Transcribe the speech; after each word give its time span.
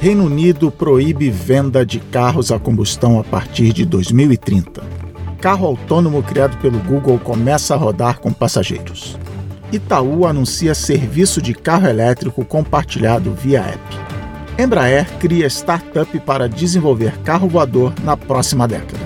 Reino 0.00 0.26
Unido 0.26 0.70
proíbe 0.70 1.28
venda 1.28 1.84
de 1.84 1.98
carros 1.98 2.52
a 2.52 2.58
combustão 2.58 3.18
a 3.18 3.24
partir 3.24 3.72
de 3.72 3.84
2030. 3.84 4.80
Carro 5.40 5.66
autônomo 5.66 6.22
criado 6.22 6.56
pelo 6.58 6.78
Google 6.78 7.18
começa 7.18 7.74
a 7.74 7.76
rodar 7.76 8.20
com 8.20 8.32
passageiros. 8.32 9.18
Itaú 9.72 10.24
anuncia 10.24 10.72
serviço 10.72 11.42
de 11.42 11.52
carro 11.52 11.88
elétrico 11.88 12.44
compartilhado 12.44 13.32
via 13.34 13.60
app. 13.60 14.62
Embraer 14.62 15.10
cria 15.18 15.48
startup 15.48 16.16
para 16.20 16.48
desenvolver 16.48 17.18
carro 17.24 17.48
voador 17.48 17.92
na 18.04 18.16
próxima 18.16 18.68
década. 18.68 19.04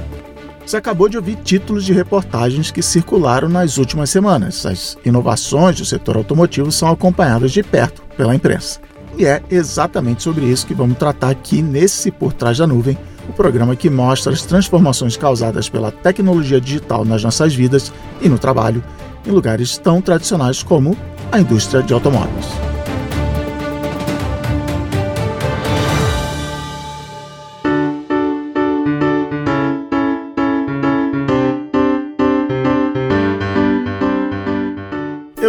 Você 0.65 0.77
acabou 0.77 1.09
de 1.09 1.17
ouvir 1.17 1.37
títulos 1.37 1.87
de 1.87 1.95
reportagens 1.95 2.71
que 2.71 2.83
circularam 2.83 3.49
nas 3.49 3.79
últimas 3.79 4.11
semanas. 4.11 4.67
As 4.67 4.99
inovações 5.07 5.79
do 5.79 5.87
setor 5.87 6.19
automotivo 6.19 6.71
são 6.71 6.91
acompanhadas 6.91 7.51
de 7.51 7.63
perto 7.63 8.03
pela 8.15 8.35
imprensa. 8.35 8.79
E 9.19 9.27
é 9.27 9.43
exatamente 9.51 10.23
sobre 10.23 10.47
isso 10.47 10.67
que 10.67 10.75
vamos 10.75 10.97
tratar 10.97 11.31
aqui 11.31 11.63
nesse 11.63 12.11
Por 12.11 12.33
Trás 12.33 12.59
da 12.59 12.67
Nuvem, 12.67 12.97
o 13.29 13.33
programa 13.33 13.77
que 13.77 13.91
mostra 13.91 14.33
as 14.33 14.43
transformações 14.43 15.17
causadas 15.17 15.69
pela 15.69 15.93
tecnologia 15.93 16.61
digital 16.61 17.05
nas 17.05 17.23
nossas 17.23 17.55
vidas 17.55 17.93
e 18.21 18.29
no 18.29 18.39
trabalho, 18.39 18.83
em 19.27 19.31
lugares 19.31 19.79
tão 19.79 20.01
tradicionais 20.01 20.63
como 20.63 20.97
a 21.31 21.39
indústria 21.39 21.83
de 21.83 21.93
automóveis. 21.93 22.72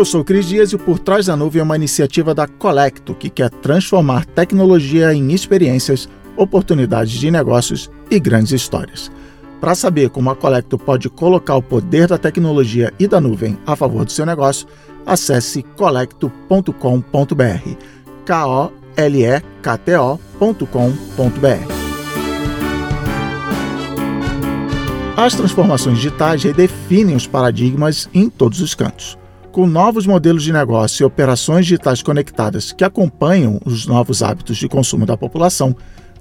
Eu 0.03 0.05
sou 0.05 0.21
Cris 0.21 0.45
Dias 0.45 0.73
e 0.73 0.75
o 0.75 0.80
Por 0.80 0.99
Trás 0.99 1.27
da 1.27 1.35
Nuvem 1.38 1.62
é 1.62 1.63
uma 1.63 1.77
iniciativa 1.77 2.35
da 2.35 2.45
Colecto 2.45 3.15
que 3.15 3.29
quer 3.29 3.49
transformar 3.49 4.26
tecnologia 4.26 5.13
em 5.13 5.32
experiências, 5.32 6.09
oportunidades 6.35 7.13
de 7.13 7.32
negócios 7.32 7.90
e 8.12 8.20
grandes 8.20 8.51
histórias. 8.51 9.09
Para 9.62 9.74
saber 9.74 10.09
como 10.09 10.29
a 10.29 10.35
Colecto 10.35 10.77
pode 10.77 11.09
colocar 11.09 11.55
o 11.55 11.62
poder 11.62 12.09
da 12.09 12.18
tecnologia 12.18 12.93
e 12.99 13.07
da 13.07 13.21
nuvem 13.21 13.57
a 13.65 13.77
favor 13.77 14.04
do 14.04 14.12
seu 14.12 14.26
negócio, 14.26 14.68
acesse 15.05 15.63
colecto.com.br. 15.63 16.74
K-O-L-E-K-T-O.com.br. 18.26 18.76
As 25.15 25.34
transformações 25.34 25.96
digitais 25.96 26.43
redefinem 26.43 27.15
os 27.15 27.26
paradigmas 27.26 28.09
em 28.13 28.29
todos 28.29 28.59
os 28.59 28.76
cantos 28.76 29.23
com 29.54 29.68
novos 29.68 30.07
modelos 30.07 30.41
de 30.41 30.51
negócio 30.51 31.04
e 31.04 31.05
operações 31.05 31.68
digitais 31.68 32.01
conectadas 32.01 32.71
que 32.71 32.84
acompanham 32.84 33.62
os 33.63 33.85
novos 33.85 34.23
hábitos 34.23 34.57
de 34.57 34.68
consumo 34.68 35.05
da 35.05 35.15
população, 35.15 35.76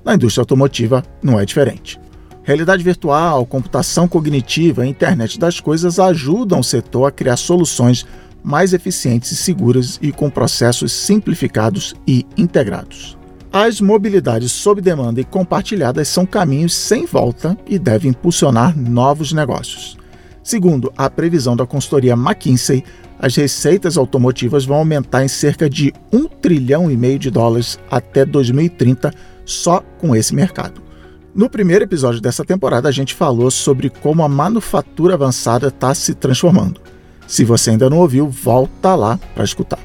na 0.05 0.14
indústria 0.14 0.42
automotiva 0.42 1.02
não 1.22 1.41
é 1.41 1.47
diferente. 1.47 1.98
Realidade 2.42 2.84
virtual, 2.84 3.47
computação 3.47 4.06
cognitiva 4.06 4.84
e 4.84 4.91
internet 4.91 5.38
das 5.38 5.60
coisas 5.60 5.98
ajudam 5.98 6.60
o 6.60 6.64
setor 6.64 7.06
a 7.06 7.10
criar 7.10 7.38
soluções 7.38 8.05
mais 8.44 8.75
eficientes 8.75 9.33
e 9.33 9.36
seguras 9.36 9.98
e 10.03 10.12
com 10.12 10.28
processos 10.28 10.92
simplificados 10.92 11.94
e 12.06 12.27
integrados. 12.36 13.16
As 13.50 13.80
mobilidades 13.80 14.53
sob 14.53 14.83
demanda 14.83 15.22
e 15.22 15.25
compartilhadas 15.25 16.06
são 16.06 16.27
caminhos 16.27 16.75
sem 16.75 17.06
volta 17.06 17.56
e 17.66 17.78
devem 17.78 18.10
impulsionar 18.10 18.78
novos 18.78 19.33
negócios. 19.33 19.97
Segundo 20.42 20.92
a 20.98 21.08
previsão 21.08 21.55
da 21.55 21.64
consultoria 21.64 22.14
McKinsey, 22.14 22.84
as 23.23 23.37
receitas 23.37 23.97
automotivas 23.97 24.65
vão 24.65 24.78
aumentar 24.78 25.25
em 25.25 25.28
cerca 25.28 25.70
de 25.70 25.95
1 26.12 26.27
trilhão 26.27 26.91
e 26.91 26.97
meio 26.97 27.20
de 27.20 27.31
dólares 27.31 27.78
até 27.89 28.25
2030 28.25 29.15
só 29.45 29.81
com 29.98 30.17
esse 30.17 30.34
mercado. 30.34 30.83
No 31.32 31.49
primeiro 31.49 31.84
episódio 31.84 32.21
dessa 32.21 32.44
temporada, 32.44 32.88
a 32.88 32.93
gente 32.93 33.15
falou 33.15 33.49
sobre 33.49 33.88
como 33.88 34.25
a 34.25 34.28
manufatura 34.28 35.15
avançada 35.15 35.69
está 35.69 35.94
se 35.94 36.15
transformando. 36.15 36.81
Se 37.28 37.44
você 37.44 37.71
ainda 37.71 37.88
não 37.88 37.99
ouviu, 37.99 38.28
volta 38.28 38.97
lá 38.97 39.19
para 39.37 39.44
escutar. 39.44 39.78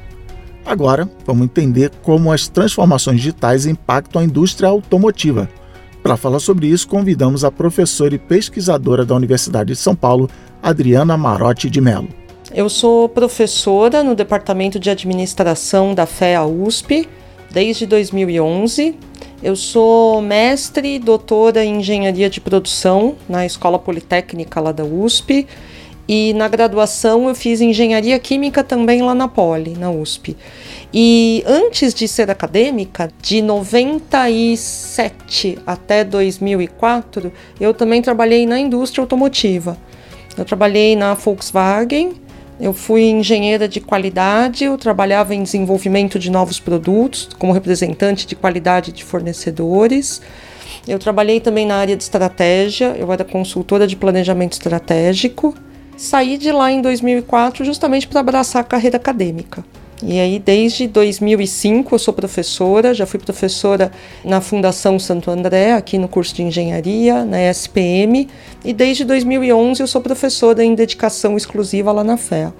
Agora, 0.66 1.08
vamos 1.24 1.44
entender 1.44 1.92
como 2.02 2.32
as 2.32 2.48
transformações 2.48 3.18
digitais 3.18 3.66
impactam 3.66 4.20
a 4.20 4.24
indústria 4.24 4.68
automotiva. 4.68 5.48
Para 6.02 6.16
falar 6.16 6.40
sobre 6.40 6.66
isso, 6.66 6.88
convidamos 6.88 7.44
a 7.44 7.52
professora 7.52 8.16
e 8.16 8.18
pesquisadora 8.18 9.04
da 9.04 9.14
Universidade 9.14 9.72
de 9.72 9.76
São 9.76 9.94
Paulo, 9.94 10.28
Adriana 10.60 11.16
Marotti 11.16 11.70
de 11.70 11.80
Mello. 11.80 12.17
Eu 12.54 12.70
sou 12.70 13.10
professora 13.10 14.02
no 14.02 14.14
Departamento 14.14 14.80
de 14.80 14.88
Administração 14.88 15.94
da 15.94 16.06
FEA 16.06 16.46
USP 16.46 17.06
desde 17.50 17.84
2011. 17.84 18.94
Eu 19.42 19.54
sou 19.54 20.22
mestre 20.22 20.94
e 20.94 20.98
doutora 20.98 21.62
em 21.62 21.80
Engenharia 21.80 22.30
de 22.30 22.40
Produção 22.40 23.16
na 23.28 23.44
Escola 23.44 23.78
Politécnica 23.78 24.60
lá 24.60 24.72
da 24.72 24.82
USP. 24.82 25.46
E 26.08 26.32
na 26.32 26.48
graduação 26.48 27.28
eu 27.28 27.34
fiz 27.34 27.60
Engenharia 27.60 28.18
Química 28.18 28.64
também 28.64 29.02
lá 29.02 29.14
na 29.14 29.28
Poli, 29.28 29.76
na 29.76 29.90
USP. 29.90 30.34
E 30.92 31.44
antes 31.46 31.92
de 31.92 32.08
ser 32.08 32.30
acadêmica, 32.30 33.10
de 33.20 33.42
97 33.42 35.58
até 35.66 36.02
2004, 36.02 37.30
eu 37.60 37.74
também 37.74 38.00
trabalhei 38.00 38.46
na 38.46 38.58
indústria 38.58 39.02
automotiva. 39.02 39.76
Eu 40.34 40.46
trabalhei 40.46 40.96
na 40.96 41.12
Volkswagen, 41.12 42.14
eu 42.60 42.72
fui 42.72 43.02
engenheira 43.02 43.68
de 43.68 43.80
qualidade, 43.80 44.64
eu 44.64 44.76
trabalhava 44.76 45.34
em 45.34 45.42
desenvolvimento 45.42 46.18
de 46.18 46.30
novos 46.30 46.58
produtos, 46.58 47.28
como 47.38 47.52
representante 47.52 48.26
de 48.26 48.34
qualidade 48.34 48.90
de 48.90 49.04
fornecedores. 49.04 50.20
Eu 50.86 50.98
trabalhei 50.98 51.40
também 51.40 51.66
na 51.66 51.76
área 51.76 51.96
de 51.96 52.02
estratégia, 52.02 52.96
eu 52.98 53.12
era 53.12 53.24
consultora 53.24 53.86
de 53.86 53.94
planejamento 53.94 54.52
estratégico. 54.52 55.54
Saí 55.96 56.36
de 56.36 56.50
lá 56.50 56.70
em 56.72 56.80
2004 56.80 57.64
justamente 57.64 58.08
para 58.08 58.20
abraçar 58.20 58.62
a 58.62 58.64
carreira 58.64 58.96
acadêmica. 58.96 59.64
E 60.02 60.20
aí, 60.20 60.38
desde 60.38 60.86
2005, 60.86 61.92
eu 61.94 61.98
sou 61.98 62.14
professora, 62.14 62.94
já 62.94 63.04
fui 63.04 63.18
professora 63.18 63.90
na 64.24 64.40
Fundação 64.40 64.96
Santo 64.98 65.28
André, 65.28 65.72
aqui 65.72 65.98
no 65.98 66.06
curso 66.06 66.34
de 66.34 66.42
engenharia, 66.44 67.24
na 67.24 67.40
SPM, 67.50 68.28
e 68.64 68.72
desde 68.72 69.04
2011 69.04 69.80
eu 69.80 69.86
sou 69.88 70.00
professora 70.00 70.62
em 70.62 70.74
dedicação 70.74 71.36
exclusiva 71.36 71.90
lá 71.90 72.04
na 72.04 72.16
FEA. 72.16 72.54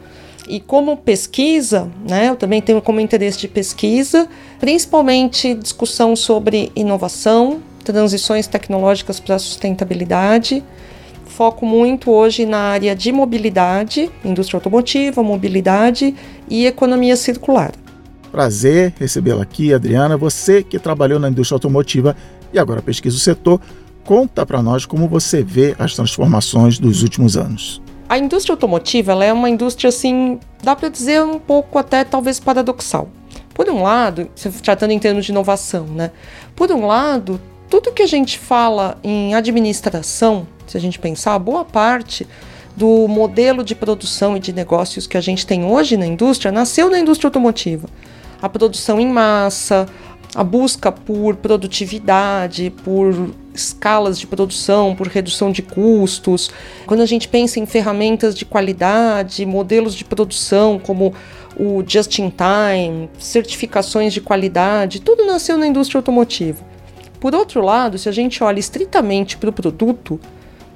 E 0.48 0.58
como 0.58 0.96
pesquisa, 0.96 1.88
né, 2.08 2.30
eu 2.30 2.36
também 2.36 2.60
tenho 2.60 2.82
como 2.82 2.98
interesse 2.98 3.38
de 3.38 3.46
pesquisa, 3.46 4.26
principalmente 4.58 5.54
discussão 5.54 6.16
sobre 6.16 6.72
inovação, 6.74 7.62
transições 7.84 8.46
tecnológicas 8.48 9.20
para 9.20 9.36
a 9.36 9.38
sustentabilidade, 9.38 10.64
foco 11.38 11.64
muito 11.64 12.10
hoje 12.10 12.44
na 12.44 12.58
área 12.58 12.96
de 12.96 13.12
mobilidade, 13.12 14.10
indústria 14.24 14.56
automotiva, 14.56 15.22
mobilidade 15.22 16.12
e 16.50 16.66
economia 16.66 17.14
circular. 17.14 17.70
Prazer 18.32 18.92
recebê-la 18.98 19.44
aqui, 19.44 19.72
Adriana. 19.72 20.16
Você 20.16 20.64
que 20.64 20.80
trabalhou 20.80 21.20
na 21.20 21.28
indústria 21.30 21.54
automotiva 21.54 22.16
e 22.52 22.58
agora 22.58 22.82
pesquisa 22.82 23.14
o 23.14 23.20
setor, 23.20 23.60
conta 24.04 24.44
para 24.44 24.60
nós 24.60 24.84
como 24.84 25.06
você 25.06 25.40
vê 25.40 25.76
as 25.78 25.94
transformações 25.94 26.76
dos 26.76 27.04
últimos 27.04 27.36
anos. 27.36 27.80
A 28.08 28.18
indústria 28.18 28.54
automotiva 28.54 29.12
ela 29.12 29.24
é 29.24 29.32
uma 29.32 29.48
indústria 29.48 29.90
assim, 29.90 30.40
dá 30.60 30.74
para 30.74 30.88
dizer 30.88 31.22
um 31.22 31.38
pouco 31.38 31.78
até 31.78 32.02
talvez 32.02 32.40
paradoxal. 32.40 33.08
Por 33.54 33.70
um 33.70 33.84
lado, 33.84 34.28
tratando 34.64 34.90
em 34.90 34.98
termos 34.98 35.24
de 35.24 35.30
inovação, 35.30 35.86
né? 35.86 36.10
Por 36.56 36.72
um 36.72 36.84
lado, 36.84 37.40
tudo 37.68 37.92
que 37.92 38.02
a 38.02 38.06
gente 38.06 38.38
fala 38.38 38.98
em 39.02 39.34
administração 39.34 40.46
se 40.68 40.76
a 40.76 40.80
gente 40.80 40.98
pensar, 40.98 41.38
boa 41.38 41.64
parte 41.64 42.26
do 42.76 43.08
modelo 43.08 43.64
de 43.64 43.74
produção 43.74 44.36
e 44.36 44.40
de 44.40 44.52
negócios 44.52 45.06
que 45.06 45.16
a 45.16 45.20
gente 45.20 45.46
tem 45.46 45.64
hoje 45.64 45.96
na 45.96 46.06
indústria 46.06 46.52
nasceu 46.52 46.90
na 46.90 46.98
indústria 46.98 47.28
automotiva. 47.28 47.88
A 48.40 48.48
produção 48.48 49.00
em 49.00 49.08
massa, 49.08 49.86
a 50.34 50.44
busca 50.44 50.92
por 50.92 51.36
produtividade, 51.36 52.72
por 52.84 53.30
escalas 53.52 54.20
de 54.20 54.26
produção, 54.26 54.94
por 54.94 55.08
redução 55.08 55.50
de 55.50 55.62
custos. 55.62 56.50
Quando 56.86 57.00
a 57.00 57.06
gente 57.06 57.26
pensa 57.26 57.58
em 57.58 57.66
ferramentas 57.66 58.34
de 58.34 58.44
qualidade, 58.44 59.44
modelos 59.44 59.94
de 59.94 60.04
produção 60.04 60.78
como 60.78 61.12
o 61.56 61.82
just 61.84 62.16
in 62.20 62.30
time, 62.30 63.10
certificações 63.18 64.12
de 64.12 64.20
qualidade, 64.20 65.00
tudo 65.00 65.26
nasceu 65.26 65.56
na 65.56 65.66
indústria 65.66 65.98
automotiva. 65.98 66.77
Por 67.20 67.34
outro 67.34 67.60
lado, 67.60 67.98
se 67.98 68.08
a 68.08 68.12
gente 68.12 68.42
olha 68.42 68.58
estritamente 68.58 69.36
para 69.36 69.50
o 69.50 69.52
produto, 69.52 70.20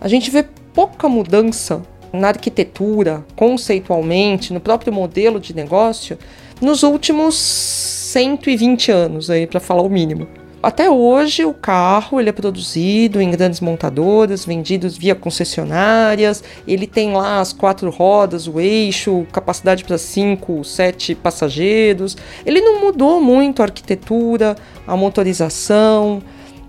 a 0.01 0.09
gente 0.09 0.31
vê 0.31 0.45
pouca 0.75 1.09
mudança 1.09 1.83
na 2.13 2.29
arquitetura, 2.29 3.25
conceitualmente, 3.37 4.53
no 4.53 4.61
próprio 4.61 4.93
modelo 4.93 5.41
de 5.41 5.55
negócio, 5.55 6.19
nos 6.61 6.83
últimos 6.83 7.35
120 7.35 8.91
anos, 8.91 9.31
aí 9.31 9.47
para 9.47 9.61
falar 9.61 9.83
o 9.83 9.89
mínimo. 9.89 10.27
Até 10.63 10.89
hoje, 10.89 11.45
o 11.45 11.53
carro 11.53 12.21
ele 12.21 12.29
é 12.29 12.33
produzido 12.33 13.21
em 13.21 13.29
grandes 13.33 13.59
montadoras, 13.59 14.45
vendidos 14.45 14.97
via 14.97 15.13
concessionárias. 15.13 16.45
Ele 16.69 16.87
tem 16.87 17.13
lá 17.13 17.41
as 17.41 17.53
quatro 17.53 17.91
rodas, 17.91 18.47
o 18.47 18.61
eixo, 18.61 19.27
capacidade 19.33 19.83
para 19.83 19.99
cinco, 19.99 20.63
sete 20.63 21.17
passageiros. 21.17 22.17
Ele 22.47 22.61
não 22.61 22.81
mudou 22.81 23.21
muito 23.21 23.61
a 23.61 23.65
arquitetura, 23.65 24.55
a 24.87 24.97
motorização, 24.97 26.23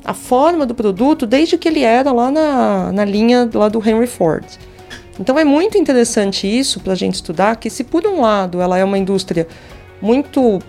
a 0.04 0.16
forma 0.16 0.66
do 0.66 0.74
produto 0.74 1.28
desde 1.28 1.56
que 1.56 1.68
ele 1.68 1.84
era 1.84 2.12
lá 2.12 2.32
na, 2.32 2.92
na 2.92 3.06
linha 3.06 3.48
lá 3.54 3.70
do 3.70 3.78
Henry 3.88 4.08
Ford. 4.08 4.46
Então 5.20 5.38
é 5.38 5.44
muito 5.44 5.78
interessante 5.78 6.48
isso 6.48 6.80
para 6.80 6.94
a 6.94 6.96
gente 6.96 7.14
estudar 7.14 7.58
que 7.58 7.70
se 7.70 7.84
por 7.84 8.08
um 8.08 8.22
lado 8.22 8.60
ela 8.60 8.76
é 8.76 8.84
uma 8.84 8.98
indústria 8.98 9.48
muito 10.02 10.60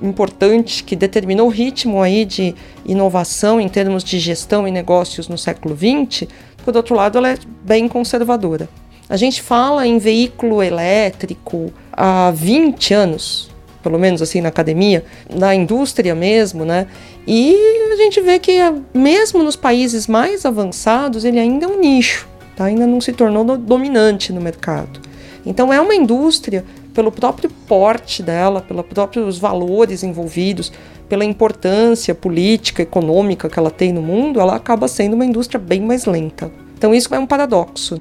importante 0.00 0.84
que 0.84 0.96
determinou 0.96 1.46
o 1.46 1.50
ritmo 1.50 2.00
aí 2.00 2.24
de 2.24 2.54
inovação 2.86 3.60
em 3.60 3.68
termos 3.68 4.02
de 4.04 4.18
gestão 4.18 4.66
e 4.66 4.70
negócios 4.70 5.28
no 5.28 5.36
século 5.36 5.76
XX, 5.76 6.28
por 6.64 6.76
outro 6.76 6.94
lado, 6.94 7.18
ela 7.18 7.30
é 7.30 7.38
bem 7.64 7.88
conservadora. 7.88 8.68
A 9.08 9.16
gente 9.16 9.42
fala 9.42 9.86
em 9.86 9.98
veículo 9.98 10.62
elétrico 10.62 11.72
há 11.92 12.30
20 12.30 12.94
anos, 12.94 13.50
pelo 13.82 13.98
menos 13.98 14.22
assim 14.22 14.40
na 14.40 14.48
academia, 14.48 15.04
na 15.28 15.54
indústria 15.54 16.14
mesmo, 16.14 16.64
né? 16.64 16.86
E 17.26 17.54
a 17.92 17.96
gente 17.96 18.20
vê 18.20 18.38
que 18.38 18.58
mesmo 18.94 19.42
nos 19.42 19.56
países 19.56 20.06
mais 20.06 20.46
avançados, 20.46 21.24
ele 21.24 21.38
ainda 21.38 21.66
é 21.66 21.68
um 21.68 21.80
nicho, 21.80 22.28
tá? 22.56 22.64
Ainda 22.66 22.86
não 22.86 23.00
se 23.00 23.12
tornou 23.12 23.44
dominante 23.56 24.32
no 24.32 24.40
mercado. 24.40 25.00
Então 25.44 25.72
é 25.72 25.80
uma 25.80 25.94
indústria 25.94 26.64
pelo 26.94 27.10
próprio 27.10 27.50
porte 27.66 28.22
dela, 28.22 28.60
pelos 28.60 28.86
próprios 28.86 29.38
valores 29.38 30.02
envolvidos, 30.02 30.72
pela 31.08 31.24
importância 31.24 32.14
política, 32.14 32.82
econômica 32.82 33.48
que 33.48 33.58
ela 33.58 33.70
tem 33.70 33.92
no 33.92 34.02
mundo, 34.02 34.40
ela 34.40 34.56
acaba 34.56 34.88
sendo 34.88 35.14
uma 35.14 35.26
indústria 35.26 35.60
bem 35.60 35.80
mais 35.80 36.06
lenta. 36.06 36.50
Então 36.76 36.94
isso 36.94 37.14
é 37.14 37.18
um 37.18 37.26
paradoxo. 37.26 38.00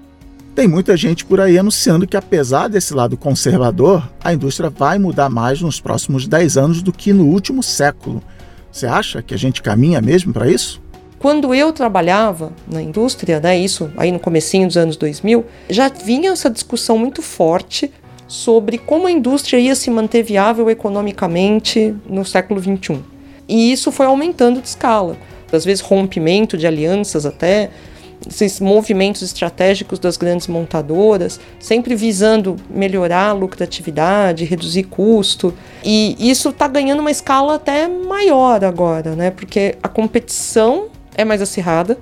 Tem 0.54 0.68
muita 0.68 0.98
gente 0.98 1.24
por 1.24 1.40
aí 1.40 1.58
anunciando 1.58 2.06
que, 2.06 2.18
apesar 2.18 2.68
desse 2.68 2.94
lado 2.94 3.16
conservador, 3.16 4.10
a 4.22 4.34
indústria 4.34 4.70
vai 4.70 5.00
mudar 5.00 5.30
mais 5.30 5.62
nos 5.62 5.80
próximos 5.80 6.28
10 6.28 6.58
anos 6.58 6.82
do 6.82 6.92
que 6.92 7.14
no 7.14 7.26
último 7.26 7.64
século. 7.64 8.22
Você 8.70 8.86
acha 8.86 9.22
que 9.22 9.34
a 9.34 9.38
gente 9.38 9.62
caminha 9.62 10.02
mesmo 10.02 10.34
para 10.34 10.50
isso? 10.50 10.82
Quando 11.20 11.54
eu 11.54 11.72
trabalhava 11.72 12.52
na 12.68 12.82
indústria, 12.82 13.40
né, 13.40 13.58
isso 13.58 13.92
aí 13.96 14.12
no 14.12 14.20
comecinho 14.20 14.68
dos 14.68 14.76
anos 14.76 14.98
2000, 14.98 15.46
já 15.70 15.88
vinha 15.88 16.32
essa 16.32 16.50
discussão 16.50 16.98
muito 16.98 17.22
forte 17.22 17.92
sobre 18.32 18.78
como 18.78 19.08
a 19.08 19.12
indústria 19.12 19.60
ia 19.60 19.76
se 19.76 19.92
manter 19.92 20.24
viável 20.24 20.70
economicamente 20.70 21.94
no 22.10 22.24
século 22.24 22.62
XXI. 22.62 23.02
E 23.46 23.74
isso 23.74 23.92
foi 23.92 24.06
aumentando 24.06 24.62
de 24.62 24.70
escala. 24.70 25.18
Às 25.52 25.66
vezes, 25.66 25.82
rompimento 25.82 26.58
de 26.58 26.66
alianças 26.66 27.26
até, 27.26 27.70
esses 28.26 28.62
movimentos 28.62 29.22
estratégicos 29.22 30.00
das 30.00 30.16
grandes 30.16 30.48
montadoras, 30.48 31.42
sempre 31.60 31.94
visando 31.94 32.56
melhorar 32.70 33.32
a 33.32 33.34
lucratividade, 33.34 34.46
reduzir 34.46 34.84
custo. 34.84 35.54
E 35.84 36.16
isso 36.18 36.50
está 36.50 36.70
ganhando 36.70 37.02
uma 37.02 37.12
escala 37.12 37.56
até 37.56 37.86
maior 37.90 38.64
agora, 38.64 39.14
né? 39.14 39.30
Porque 39.32 39.76
a 39.84 39.90
competição 39.90 40.86
é 41.18 41.26
mais 41.26 41.42
acirrada, 41.42 41.98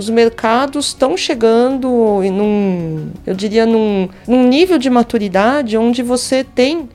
os 0.00 0.08
mercados 0.08 0.86
estão 0.86 1.14
chegando 1.14 2.22
em 2.24 2.32
um, 2.32 3.10
eu 3.26 3.34
diria, 3.34 3.66
num, 3.66 4.08
num 4.26 4.48
nível 4.48 4.78
de 4.78 4.88
maturidade 4.88 5.76
onde 5.76 6.02
você 6.02 6.42
tem 6.42 6.88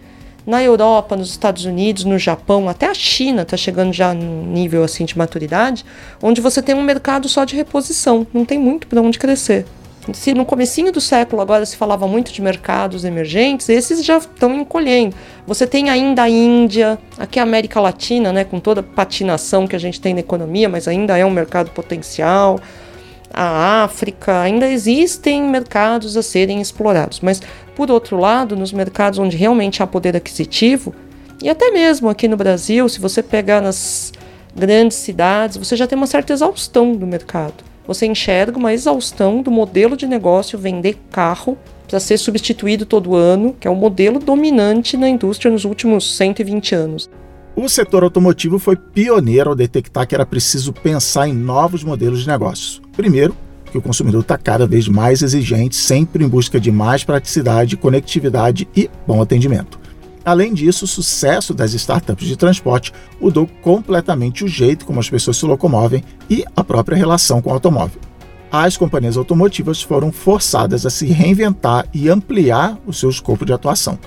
na 0.43 0.63
Europa, 0.63 1.15
nos 1.15 1.29
Estados 1.29 1.65
Unidos, 1.65 2.03
no 2.03 2.17
Japão, 2.17 2.67
até 2.67 2.87
a 2.87 2.95
China 2.95 3.43
está 3.43 3.55
chegando 3.55 3.93
já 3.93 4.11
num 4.11 4.47
nível 4.47 4.83
assim 4.83 5.05
de 5.05 5.15
maturidade, 5.15 5.85
onde 6.21 6.41
você 6.41 6.63
tem 6.63 6.73
um 6.73 6.81
mercado 6.81 7.29
só 7.29 7.45
de 7.45 7.55
reposição, 7.55 8.25
não 8.33 8.43
tem 8.43 8.57
muito 8.57 8.87
para 8.87 9.01
onde 9.01 9.19
crescer. 9.19 9.65
Se 10.13 10.33
no 10.33 10.45
comecinho 10.45 10.91
do 10.91 11.01
século 11.01 11.41
agora 11.41 11.65
se 11.65 11.77
falava 11.77 12.07
muito 12.07 12.31
de 12.31 12.41
mercados 12.41 13.03
emergentes, 13.05 13.69
esses 13.69 14.03
já 14.03 14.17
estão 14.17 14.53
encolhendo. 14.53 15.15
Você 15.47 15.65
tem 15.67 15.89
ainda 15.89 16.23
a 16.23 16.29
Índia, 16.29 16.97
aqui 17.17 17.39
a 17.39 17.43
América 17.43 17.79
Latina, 17.79 18.31
né, 18.31 18.43
com 18.43 18.59
toda 18.59 18.81
a 18.81 18.83
patinação 18.83 19.67
que 19.67 19.75
a 19.75 19.79
gente 19.79 20.01
tem 20.01 20.13
na 20.13 20.19
economia, 20.19 20.69
mas 20.69 20.87
ainda 20.87 21.17
é 21.17 21.25
um 21.25 21.31
mercado 21.31 21.69
potencial 21.71 22.59
a 23.35 23.83
África, 23.83 24.39
ainda 24.39 24.69
existem 24.69 25.43
mercados 25.43 26.15
a 26.15 26.23
serem 26.23 26.61
explorados. 26.61 27.19
Mas, 27.19 27.41
por 27.75 27.91
outro 27.91 28.17
lado, 28.17 28.55
nos 28.55 28.71
mercados 28.71 29.19
onde 29.19 29.35
realmente 29.35 29.83
há 29.83 29.87
poder 29.87 30.15
aquisitivo, 30.15 30.95
e 31.43 31.49
até 31.49 31.69
mesmo 31.69 32.09
aqui 32.09 32.29
no 32.29 32.37
Brasil, 32.37 32.87
se 32.87 32.99
você 32.99 33.21
pegar 33.21 33.59
nas 33.59 34.13
grandes 34.55 34.97
cidades, 34.97 35.57
você 35.57 35.75
já 35.75 35.85
tem 35.85 35.97
uma 35.97 36.07
certa 36.07 36.31
exaustão 36.31 36.93
do 36.93 37.05
mercado. 37.05 37.63
Você 37.85 38.05
enxerga 38.05 38.57
uma 38.57 38.73
exaustão 38.73 39.41
do 39.41 39.51
modelo 39.51 39.97
de 39.97 40.07
negócio 40.07 40.57
vender 40.57 40.97
carro 41.11 41.57
para 41.87 41.99
ser 41.99 42.17
substituído 42.17 42.85
todo 42.85 43.15
ano, 43.15 43.55
que 43.59 43.67
é 43.67 43.71
o 43.71 43.75
modelo 43.75 44.17
dominante 44.17 44.95
na 44.95 45.09
indústria 45.09 45.51
nos 45.51 45.65
últimos 45.65 46.15
120 46.15 46.73
anos. 46.73 47.09
O 47.57 47.69
setor 47.69 48.03
automotivo 48.03 48.59
foi 48.59 48.75
pioneiro 48.75 49.49
ao 49.49 49.55
detectar 49.55 50.05
que 50.05 50.13
era 50.13 50.25
preciso 50.25 50.73
pensar 50.73 51.29
em 51.29 51.33
novos 51.33 51.85
modelos 51.85 52.19
de 52.19 52.27
negócios. 52.27 52.81
Primeiro, 52.97 53.33
que 53.71 53.77
o 53.77 53.81
consumidor 53.81 54.21
está 54.21 54.37
cada 54.37 54.67
vez 54.67 54.89
mais 54.89 55.21
exigente, 55.21 55.73
sempre 55.73 56.25
em 56.25 56.27
busca 56.27 56.59
de 56.59 56.69
mais 56.69 57.05
praticidade, 57.05 57.77
conectividade 57.77 58.67
e 58.75 58.89
bom 59.07 59.21
atendimento. 59.21 59.79
Além 60.25 60.53
disso, 60.53 60.83
o 60.83 60.87
sucesso 60.87 61.53
das 61.53 61.73
startups 61.73 62.27
de 62.27 62.35
transporte 62.35 62.91
mudou 63.21 63.47
completamente 63.61 64.43
o 64.43 64.49
jeito 64.49 64.85
como 64.85 64.99
as 64.99 65.09
pessoas 65.09 65.37
se 65.37 65.45
locomovem 65.45 66.03
e 66.29 66.43
a 66.57 66.63
própria 66.63 66.97
relação 66.97 67.41
com 67.41 67.51
o 67.51 67.53
automóvel. 67.53 68.01
As 68.51 68.75
companhias 68.75 69.15
automotivas 69.15 69.81
foram 69.81 70.11
forçadas 70.11 70.85
a 70.85 70.89
se 70.89 71.05
reinventar 71.05 71.87
e 71.93 72.09
ampliar 72.09 72.77
o 72.85 72.91
seu 72.91 73.09
escopo 73.09 73.45
de 73.45 73.53
atuação. 73.53 73.97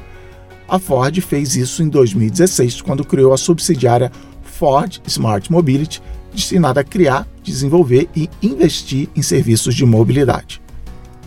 A 0.68 0.78
Ford 0.78 1.18
fez 1.22 1.56
isso 1.56 1.82
em 1.82 1.88
2016, 1.88 2.82
quando 2.82 3.02
criou 3.02 3.32
a 3.32 3.38
subsidiária 3.38 4.12
Ford 4.42 5.00
Smart 5.06 5.50
Mobility, 5.50 6.02
destinada 6.30 6.80
a 6.80 6.84
criar, 6.84 7.26
desenvolver 7.42 8.06
e 8.14 8.28
investir 8.42 9.08
em 9.16 9.22
serviços 9.22 9.74
de 9.74 9.86
mobilidade. 9.86 10.60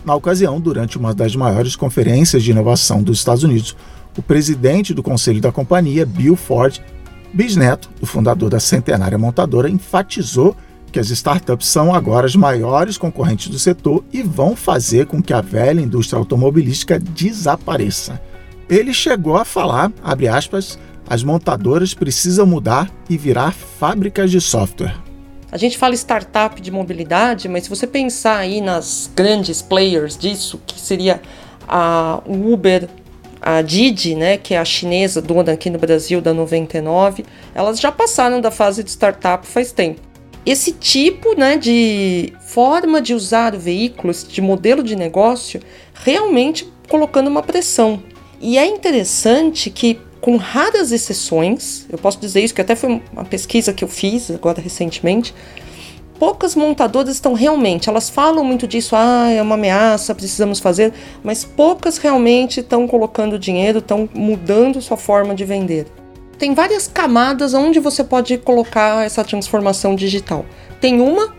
Na 0.04 0.14
ocasião, 0.14 0.60
durante 0.60 0.96
uma 0.96 1.12
das 1.12 1.34
maiores 1.34 1.74
conferências 1.74 2.44
de 2.44 2.52
inovação 2.52 3.02
dos 3.02 3.18
Estados 3.18 3.42
Unidos, 3.42 3.76
o 4.16 4.22
presidente 4.22 4.94
do 4.94 5.02
conselho 5.02 5.40
da 5.40 5.50
companhia, 5.50 6.06
Bill 6.06 6.36
Ford, 6.36 6.80
bisneto 7.32 7.90
do 7.98 8.06
fundador 8.06 8.48
da 8.48 8.60
centenária 8.60 9.18
montadora, 9.18 9.68
enfatizou 9.68 10.56
que 10.92 11.00
as 11.00 11.10
startups 11.10 11.66
são 11.66 11.92
agora 11.92 12.26
as 12.26 12.36
maiores 12.36 12.96
concorrentes 12.96 13.48
do 13.48 13.58
setor 13.58 14.04
e 14.12 14.22
vão 14.22 14.54
fazer 14.54 15.06
com 15.06 15.20
que 15.20 15.32
a 15.32 15.40
velha 15.40 15.80
indústria 15.80 16.18
automobilística 16.18 17.00
desapareça. 17.00 18.20
Ele 18.72 18.94
chegou 18.94 19.36
a 19.36 19.44
falar, 19.44 19.92
abre 20.02 20.26
aspas, 20.28 20.78
as 21.06 21.22
montadoras 21.22 21.92
precisam 21.92 22.46
mudar 22.46 22.90
e 23.06 23.18
virar 23.18 23.52
fábricas 23.52 24.30
de 24.30 24.40
software. 24.40 24.96
A 25.50 25.58
gente 25.58 25.76
fala 25.76 25.92
startup 25.94 26.58
de 26.58 26.70
mobilidade, 26.70 27.50
mas 27.50 27.64
se 27.64 27.68
você 27.68 27.86
pensar 27.86 28.38
aí 28.38 28.62
nas 28.62 29.10
grandes 29.14 29.60
players 29.60 30.16
disso, 30.16 30.58
que 30.66 30.80
seria 30.80 31.20
a 31.68 32.22
Uber, 32.26 32.88
a 33.42 33.60
Didi, 33.60 34.14
né, 34.14 34.38
que 34.38 34.54
é 34.54 34.58
a 34.58 34.64
chinesa 34.64 35.20
dona 35.20 35.52
aqui 35.52 35.68
no 35.68 35.78
Brasil 35.78 36.22
da 36.22 36.32
99, 36.32 37.26
elas 37.54 37.78
já 37.78 37.92
passaram 37.92 38.40
da 38.40 38.50
fase 38.50 38.82
de 38.82 38.88
startup 38.88 39.46
faz 39.46 39.70
tempo. 39.70 40.00
Esse 40.46 40.72
tipo 40.72 41.36
né, 41.36 41.58
de 41.58 42.32
forma 42.46 43.02
de 43.02 43.12
usar 43.12 43.54
o 43.54 43.58
veículo, 43.58 44.14
de 44.14 44.40
modelo 44.40 44.82
de 44.82 44.96
negócio, 44.96 45.60
realmente 45.92 46.72
colocando 46.88 47.28
uma 47.28 47.42
pressão 47.42 48.02
e 48.42 48.58
é 48.58 48.66
interessante 48.66 49.70
que, 49.70 50.00
com 50.20 50.36
raras 50.36 50.90
exceções, 50.90 51.86
eu 51.88 51.96
posso 51.96 52.18
dizer 52.18 52.42
isso, 52.42 52.52
que 52.52 52.60
até 52.60 52.74
foi 52.74 53.00
uma 53.12 53.24
pesquisa 53.24 53.72
que 53.72 53.84
eu 53.84 53.88
fiz 53.88 54.32
agora 54.32 54.60
recentemente, 54.60 55.32
poucas 56.18 56.56
montadoras 56.56 57.14
estão 57.14 57.34
realmente, 57.34 57.88
elas 57.88 58.10
falam 58.10 58.44
muito 58.44 58.66
disso, 58.66 58.96
ah, 58.96 59.30
é 59.30 59.40
uma 59.40 59.54
ameaça, 59.54 60.14
precisamos 60.14 60.58
fazer, 60.58 60.92
mas 61.22 61.44
poucas 61.44 61.98
realmente 61.98 62.60
estão 62.60 62.86
colocando 62.88 63.38
dinheiro, 63.38 63.78
estão 63.78 64.08
mudando 64.12 64.82
sua 64.82 64.96
forma 64.96 65.34
de 65.34 65.44
vender. 65.44 65.86
Tem 66.36 66.52
várias 66.52 66.88
camadas 66.88 67.54
onde 67.54 67.78
você 67.78 68.02
pode 68.02 68.36
colocar 68.38 69.04
essa 69.04 69.22
transformação 69.22 69.94
digital. 69.94 70.44
Tem 70.80 71.00
uma 71.00 71.32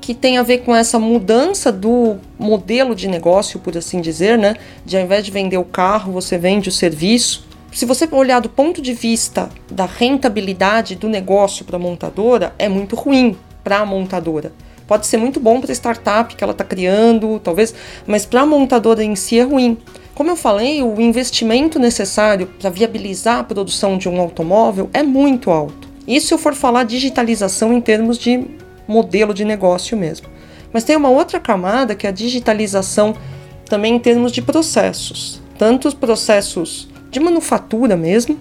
que 0.00 0.14
tem 0.14 0.38
a 0.38 0.42
ver 0.42 0.58
com 0.58 0.74
essa 0.74 0.98
mudança 0.98 1.70
do 1.70 2.16
modelo 2.38 2.94
de 2.94 3.06
negócio, 3.06 3.60
por 3.60 3.76
assim 3.76 4.00
dizer, 4.00 4.38
né? 4.38 4.54
De 4.84 4.96
ao 4.96 5.02
invés 5.02 5.24
de 5.24 5.30
vender 5.30 5.58
o 5.58 5.64
carro, 5.64 6.12
você 6.12 6.38
vende 6.38 6.68
o 6.68 6.72
serviço. 6.72 7.44
Se 7.72 7.84
você 7.84 8.08
olhar 8.10 8.40
do 8.40 8.48
ponto 8.48 8.82
de 8.82 8.92
vista 8.92 9.48
da 9.70 9.86
rentabilidade 9.86 10.96
do 10.96 11.08
negócio 11.08 11.64
para 11.64 11.76
a 11.76 11.78
montadora, 11.78 12.52
é 12.58 12.68
muito 12.68 12.96
ruim 12.96 13.36
para 13.62 13.78
a 13.78 13.86
montadora. 13.86 14.52
Pode 14.86 15.06
ser 15.06 15.18
muito 15.18 15.38
bom 15.38 15.60
para 15.60 15.70
a 15.70 15.74
startup 15.74 16.34
que 16.34 16.42
ela 16.42 16.52
está 16.52 16.64
criando, 16.64 17.38
talvez, 17.38 17.72
mas 18.06 18.26
para 18.26 18.40
a 18.40 18.46
montadora 18.46 19.04
em 19.04 19.14
si 19.14 19.38
é 19.38 19.44
ruim. 19.44 19.78
Como 20.16 20.30
eu 20.30 20.36
falei, 20.36 20.82
o 20.82 21.00
investimento 21.00 21.78
necessário 21.78 22.48
para 22.58 22.70
viabilizar 22.70 23.38
a 23.38 23.44
produção 23.44 23.96
de 23.96 24.08
um 24.08 24.20
automóvel 24.20 24.90
é 24.92 25.02
muito 25.02 25.50
alto. 25.50 25.88
Isso 26.08 26.26
se 26.26 26.34
eu 26.34 26.38
for 26.38 26.54
falar 26.54 26.82
digitalização 26.82 27.72
em 27.72 27.80
termos 27.80 28.18
de 28.18 28.44
modelo 28.90 29.32
de 29.32 29.44
negócio 29.44 29.96
mesmo. 29.96 30.26
Mas 30.72 30.84
tem 30.84 30.96
uma 30.96 31.08
outra 31.08 31.40
camada 31.40 31.94
que 31.94 32.06
é 32.06 32.10
a 32.10 32.12
digitalização 32.12 33.14
também 33.66 33.94
em 33.94 33.98
termos 33.98 34.32
de 34.32 34.42
processos, 34.42 35.40
tanto 35.56 35.88
os 35.88 35.94
processos 35.94 36.88
de 37.10 37.20
manufatura 37.20 37.96
mesmo, 37.96 38.36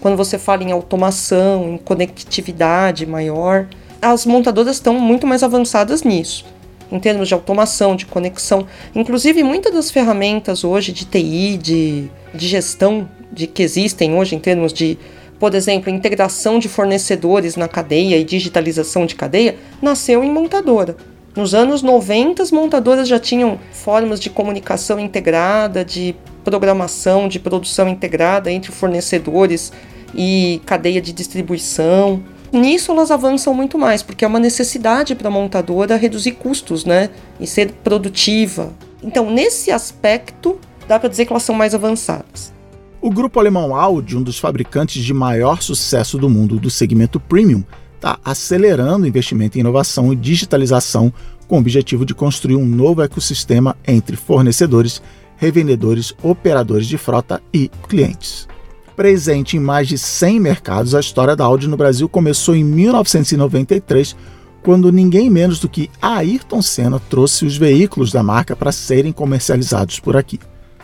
quando 0.00 0.16
você 0.16 0.38
fala 0.38 0.64
em 0.64 0.72
automação, 0.72 1.74
em 1.74 1.78
conectividade 1.78 3.06
maior, 3.06 3.68
as 4.00 4.26
montadoras 4.26 4.76
estão 4.76 4.98
muito 4.98 5.26
mais 5.26 5.44
avançadas 5.44 6.02
nisso, 6.02 6.44
em 6.90 6.98
termos 6.98 7.28
de 7.28 7.34
automação, 7.34 7.94
de 7.94 8.04
conexão. 8.06 8.66
Inclusive, 8.94 9.44
muitas 9.44 9.72
das 9.72 9.90
ferramentas 9.92 10.64
hoje 10.64 10.90
de 10.90 11.04
TI, 11.04 11.56
de, 11.56 12.10
de 12.34 12.48
gestão 12.48 13.08
de 13.32 13.46
que 13.46 13.62
existem 13.62 14.14
hoje 14.14 14.34
em 14.34 14.40
termos 14.40 14.72
de 14.72 14.98
por 15.42 15.56
exemplo, 15.56 15.90
integração 15.90 16.60
de 16.60 16.68
fornecedores 16.68 17.56
na 17.56 17.66
cadeia 17.66 18.16
e 18.16 18.22
digitalização 18.22 19.04
de 19.04 19.16
cadeia, 19.16 19.56
nasceu 19.82 20.22
em 20.22 20.30
montadora. 20.30 20.96
Nos 21.34 21.52
anos 21.52 21.82
90, 21.82 22.40
as 22.40 22.52
montadoras 22.52 23.08
já 23.08 23.18
tinham 23.18 23.58
formas 23.72 24.20
de 24.20 24.30
comunicação 24.30 25.00
integrada, 25.00 25.84
de 25.84 26.14
programação, 26.44 27.26
de 27.26 27.40
produção 27.40 27.88
integrada 27.88 28.52
entre 28.52 28.70
fornecedores 28.70 29.72
e 30.14 30.62
cadeia 30.64 31.00
de 31.00 31.12
distribuição. 31.12 32.22
Nisso 32.52 32.92
elas 32.92 33.10
avançam 33.10 33.52
muito 33.52 33.76
mais, 33.76 34.00
porque 34.00 34.24
é 34.24 34.28
uma 34.28 34.38
necessidade 34.38 35.16
para 35.16 35.26
a 35.26 35.32
montadora 35.32 35.96
reduzir 35.96 36.36
custos, 36.36 36.84
né? 36.84 37.10
E 37.40 37.48
ser 37.48 37.72
produtiva. 37.82 38.72
Então, 39.02 39.28
nesse 39.28 39.72
aspecto, 39.72 40.56
dá 40.86 41.00
para 41.00 41.08
dizer 41.08 41.26
que 41.26 41.32
elas 41.32 41.42
são 41.42 41.56
mais 41.56 41.74
avançadas. 41.74 42.52
O 43.02 43.10
grupo 43.10 43.40
alemão 43.40 43.74
Audi, 43.74 44.16
um 44.16 44.22
dos 44.22 44.38
fabricantes 44.38 45.02
de 45.02 45.12
maior 45.12 45.60
sucesso 45.60 46.16
do 46.16 46.30
mundo 46.30 46.60
do 46.60 46.70
segmento 46.70 47.18
premium, 47.18 47.64
está 47.96 48.16
acelerando 48.24 49.04
o 49.04 49.08
investimento 49.08 49.58
em 49.58 49.60
inovação 49.60 50.12
e 50.12 50.16
digitalização 50.16 51.12
com 51.48 51.56
o 51.56 51.58
objetivo 51.58 52.06
de 52.06 52.14
construir 52.14 52.54
um 52.54 52.64
novo 52.64 53.02
ecossistema 53.02 53.76
entre 53.84 54.14
fornecedores, 54.14 55.02
revendedores, 55.36 56.14
operadores 56.22 56.86
de 56.86 56.96
frota 56.96 57.42
e 57.52 57.68
clientes. 57.88 58.46
Presente 58.94 59.56
em 59.56 59.60
mais 59.60 59.88
de 59.88 59.98
100 59.98 60.38
mercados, 60.38 60.94
a 60.94 61.00
história 61.00 61.34
da 61.34 61.44
Audi 61.44 61.66
no 61.66 61.76
Brasil 61.76 62.08
começou 62.08 62.54
em 62.54 62.62
1993, 62.62 64.14
quando 64.62 64.92
ninguém 64.92 65.28
menos 65.28 65.58
do 65.58 65.68
que 65.68 65.90
Ayrton 66.00 66.62
Senna 66.62 67.00
trouxe 67.10 67.44
os 67.44 67.56
veículos 67.56 68.12
da 68.12 68.22
marca 68.22 68.54
para 68.54 68.70
serem 68.70 69.10
comercializados 69.10 69.98
por 69.98 70.16
aqui. 70.16 70.38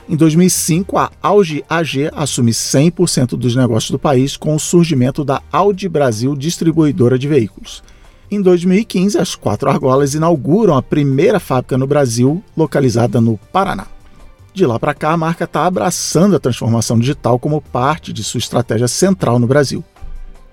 Em 0.08 0.16
2005, 0.16 0.96
a 0.96 1.10
Audi 1.20 1.62
AG 1.68 2.10
assume 2.16 2.50
100% 2.50 3.36
dos 3.36 3.54
negócios 3.54 3.90
do 3.90 3.98
país 3.98 4.38
com 4.38 4.54
o 4.54 4.58
surgimento 4.58 5.22
da 5.22 5.42
Audi 5.52 5.86
Brasil 5.86 6.34
Distribuidora 6.34 7.18
de 7.18 7.28
Veículos. 7.28 7.82
Em 8.30 8.40
2015, 8.40 9.18
as 9.18 9.34
quatro 9.34 9.68
argolas 9.68 10.14
inauguram 10.14 10.74
a 10.74 10.82
primeira 10.82 11.38
fábrica 11.38 11.76
no 11.76 11.86
Brasil, 11.86 12.42
localizada 12.56 13.20
no 13.20 13.36
Paraná. 13.52 13.86
De 14.54 14.64
lá 14.64 14.78
para 14.78 14.94
cá, 14.94 15.12
a 15.12 15.16
marca 15.16 15.44
está 15.44 15.66
abraçando 15.66 16.34
a 16.34 16.40
transformação 16.40 16.98
digital 16.98 17.38
como 17.38 17.60
parte 17.60 18.10
de 18.10 18.24
sua 18.24 18.38
estratégia 18.38 18.88
central 18.88 19.38
no 19.38 19.46
Brasil. 19.46 19.84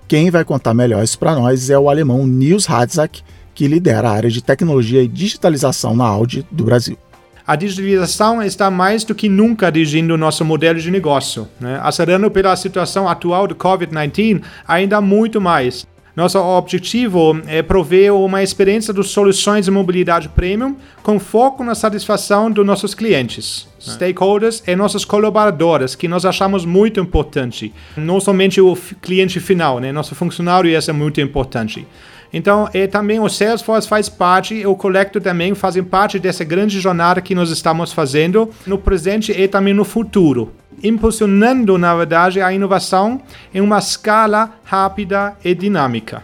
Quem 0.06 0.30
vai 0.30 0.44
contar 0.44 0.74
melhor 0.74 1.02
isso 1.02 1.18
para 1.18 1.34
nós 1.34 1.70
é 1.70 1.78
o 1.78 1.88
alemão 1.88 2.26
Nils 2.26 2.68
Hadzak, 2.68 3.22
que 3.54 3.66
lidera 3.66 4.10
a 4.10 4.12
área 4.12 4.30
de 4.30 4.42
tecnologia 4.42 5.02
e 5.02 5.08
digitalização 5.08 5.96
na 5.96 6.04
Audi 6.04 6.46
do 6.50 6.62
Brasil 6.62 6.98
a 7.46 7.54
digitalização 7.54 8.42
está 8.42 8.70
mais 8.70 9.04
do 9.04 9.14
que 9.14 9.28
nunca 9.28 9.70
dirigindo 9.70 10.14
o 10.14 10.18
nosso 10.18 10.44
modelo 10.44 10.80
de 10.80 10.90
negócio. 10.90 11.48
Né? 11.60 11.78
Acelerando 11.82 12.30
pela 12.30 12.56
situação 12.56 13.08
atual 13.08 13.46
do 13.46 13.54
Covid-19, 13.54 14.42
ainda 14.66 15.00
muito 15.00 15.40
mais. 15.40 15.86
Nosso 16.16 16.38
objetivo 16.38 17.38
é 17.46 17.62
prover 17.62 18.14
uma 18.14 18.42
experiência 18.42 18.92
de 18.92 19.04
soluções 19.04 19.66
de 19.66 19.70
mobilidade 19.70 20.30
premium 20.30 20.74
com 21.02 21.20
foco 21.20 21.62
na 21.62 21.74
satisfação 21.74 22.50
dos 22.50 22.64
nossos 22.64 22.94
clientes, 22.94 23.68
é. 23.86 23.90
stakeholders 23.90 24.62
e 24.66 24.74
nossos 24.74 25.04
colaboradores, 25.04 25.94
que 25.94 26.08
nós 26.08 26.24
achamos 26.24 26.64
muito 26.64 26.98
importante. 26.98 27.70
Não 27.98 28.18
somente 28.18 28.62
o 28.62 28.74
cliente 29.02 29.38
final, 29.40 29.78
né? 29.78 29.92
nosso 29.92 30.14
funcionário, 30.14 30.70
isso 30.70 30.90
é 30.90 30.94
muito 30.94 31.20
importante. 31.20 31.86
Então, 32.32 32.68
e 32.74 32.86
também 32.86 33.20
o 33.20 33.28
Salesforce 33.28 33.88
faz 33.88 34.08
parte, 34.08 34.66
o 34.66 34.74
Collector 34.74 35.22
também 35.22 35.54
fazem 35.54 35.82
parte 35.82 36.18
dessa 36.18 36.44
grande 36.44 36.80
jornada 36.80 37.20
que 37.20 37.34
nós 37.34 37.50
estamos 37.50 37.92
fazendo 37.92 38.50
no 38.66 38.78
presente 38.78 39.32
e 39.32 39.48
também 39.48 39.72
no 39.72 39.84
futuro, 39.84 40.52
impulsionando, 40.82 41.78
na 41.78 41.94
verdade, 41.94 42.40
a 42.40 42.52
inovação 42.52 43.20
em 43.54 43.60
uma 43.60 43.78
escala 43.78 44.52
rápida 44.64 45.36
e 45.44 45.54
dinâmica. 45.54 46.22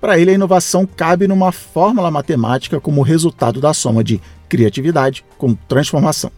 Para 0.00 0.18
ele, 0.18 0.32
a 0.32 0.34
inovação 0.34 0.86
cabe 0.86 1.26
numa 1.26 1.50
fórmula 1.50 2.10
matemática 2.10 2.80
como 2.80 3.00
resultado 3.02 3.60
da 3.60 3.72
soma 3.72 4.04
de 4.04 4.20
criatividade 4.48 5.24
com 5.38 5.54
transformação. 5.54 6.30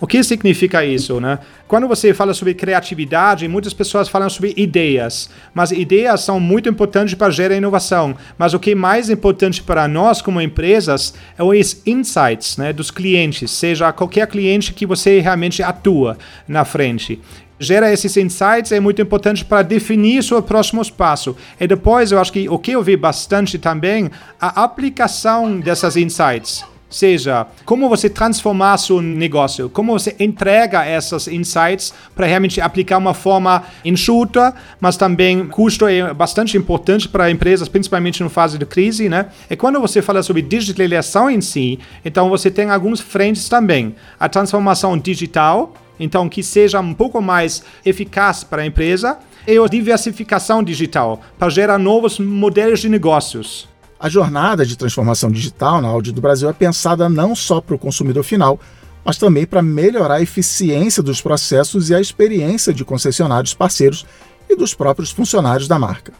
O 0.00 0.06
que 0.06 0.22
significa 0.22 0.84
isso, 0.84 1.20
né? 1.20 1.40
Quando 1.66 1.88
você 1.88 2.14
fala 2.14 2.32
sobre 2.32 2.54
criatividade, 2.54 3.48
muitas 3.48 3.74
pessoas 3.74 4.08
falam 4.08 4.30
sobre 4.30 4.54
ideias, 4.56 5.28
mas 5.52 5.72
ideias 5.72 6.20
são 6.20 6.38
muito 6.38 6.68
importantes 6.68 7.14
para 7.14 7.32
gerar 7.32 7.56
inovação. 7.56 8.14
Mas 8.38 8.54
o 8.54 8.60
que 8.60 8.70
é 8.70 8.74
mais 8.76 9.10
importante 9.10 9.60
para 9.60 9.88
nós 9.88 10.22
como 10.22 10.40
empresas 10.40 11.14
é 11.36 11.42
os 11.42 11.82
insights, 11.84 12.56
né, 12.56 12.72
dos 12.72 12.92
clientes, 12.92 13.50
seja 13.50 13.92
qualquer 13.92 14.28
cliente 14.28 14.72
que 14.72 14.86
você 14.86 15.18
realmente 15.18 15.64
atua 15.64 16.16
na 16.46 16.64
frente 16.64 17.20
gera 17.60 17.92
esses 17.92 18.16
insights 18.16 18.70
é 18.70 18.78
muito 18.78 19.02
importante 19.02 19.44
para 19.44 19.62
definir 19.62 20.22
seu 20.22 20.40
próximo 20.40 20.80
passo. 20.92 21.36
E 21.58 21.66
depois, 21.66 22.12
eu 22.12 22.20
acho 22.20 22.32
que 22.32 22.48
o 22.48 22.56
que 22.56 22.70
eu 22.70 22.82
vi 22.84 22.96
bastante 22.96 23.58
também, 23.58 24.08
a 24.40 24.62
aplicação 24.62 25.58
dessas 25.58 25.96
insights 25.96 26.64
seja, 26.88 27.46
como 27.64 27.88
você 27.88 28.08
transformar 28.08 28.78
seu 28.78 29.00
negócio, 29.02 29.68
como 29.68 29.92
você 29.92 30.16
entrega 30.18 30.84
essas 30.84 31.28
insights 31.28 31.92
para 32.14 32.26
realmente 32.26 32.60
aplicar 32.60 32.98
uma 32.98 33.14
forma 33.14 33.62
enxuta, 33.84 34.54
mas 34.80 34.96
também 34.96 35.46
custo 35.48 35.86
é 35.86 36.12
bastante 36.14 36.56
importante 36.56 37.08
para 37.08 37.30
empresas, 37.30 37.68
principalmente 37.68 38.22
no 38.22 38.30
fase 38.30 38.58
de 38.58 38.66
crise, 38.66 39.08
né? 39.08 39.26
E 39.50 39.56
quando 39.56 39.80
você 39.80 40.00
fala 40.00 40.22
sobre 40.22 40.42
digitalização 40.42 41.30
em 41.30 41.40
si, 41.40 41.78
então 42.04 42.28
você 42.28 42.50
tem 42.50 42.70
alguns 42.70 43.00
frentes 43.00 43.48
também. 43.48 43.94
A 44.18 44.28
transformação 44.28 44.96
digital, 44.96 45.74
então 46.00 46.28
que 46.28 46.42
seja 46.42 46.80
um 46.80 46.94
pouco 46.94 47.20
mais 47.20 47.62
eficaz 47.84 48.44
para 48.44 48.62
a 48.62 48.66
empresa, 48.66 49.18
e 49.46 49.58
a 49.58 49.66
diversificação 49.66 50.62
digital, 50.62 51.22
para 51.38 51.48
gerar 51.48 51.78
novos 51.78 52.18
modelos 52.18 52.80
de 52.80 52.88
negócios. 52.88 53.66
A 54.00 54.08
jornada 54.08 54.64
de 54.64 54.76
transformação 54.76 55.30
digital 55.30 55.82
na 55.82 55.88
Audi 55.88 56.12
do 56.12 56.20
Brasil 56.20 56.48
é 56.48 56.52
pensada 56.52 57.08
não 57.08 57.34
só 57.34 57.60
para 57.60 57.74
o 57.74 57.78
consumidor 57.78 58.22
final, 58.22 58.60
mas 59.04 59.18
também 59.18 59.44
para 59.44 59.62
melhorar 59.62 60.16
a 60.16 60.22
eficiência 60.22 61.02
dos 61.02 61.20
processos 61.20 61.90
e 61.90 61.94
a 61.94 62.00
experiência 62.00 62.72
de 62.72 62.84
concessionários 62.84 63.54
parceiros 63.54 64.06
e 64.48 64.54
dos 64.54 64.72
próprios 64.72 65.10
funcionários 65.10 65.66
da 65.66 65.78
marca. 65.78 66.12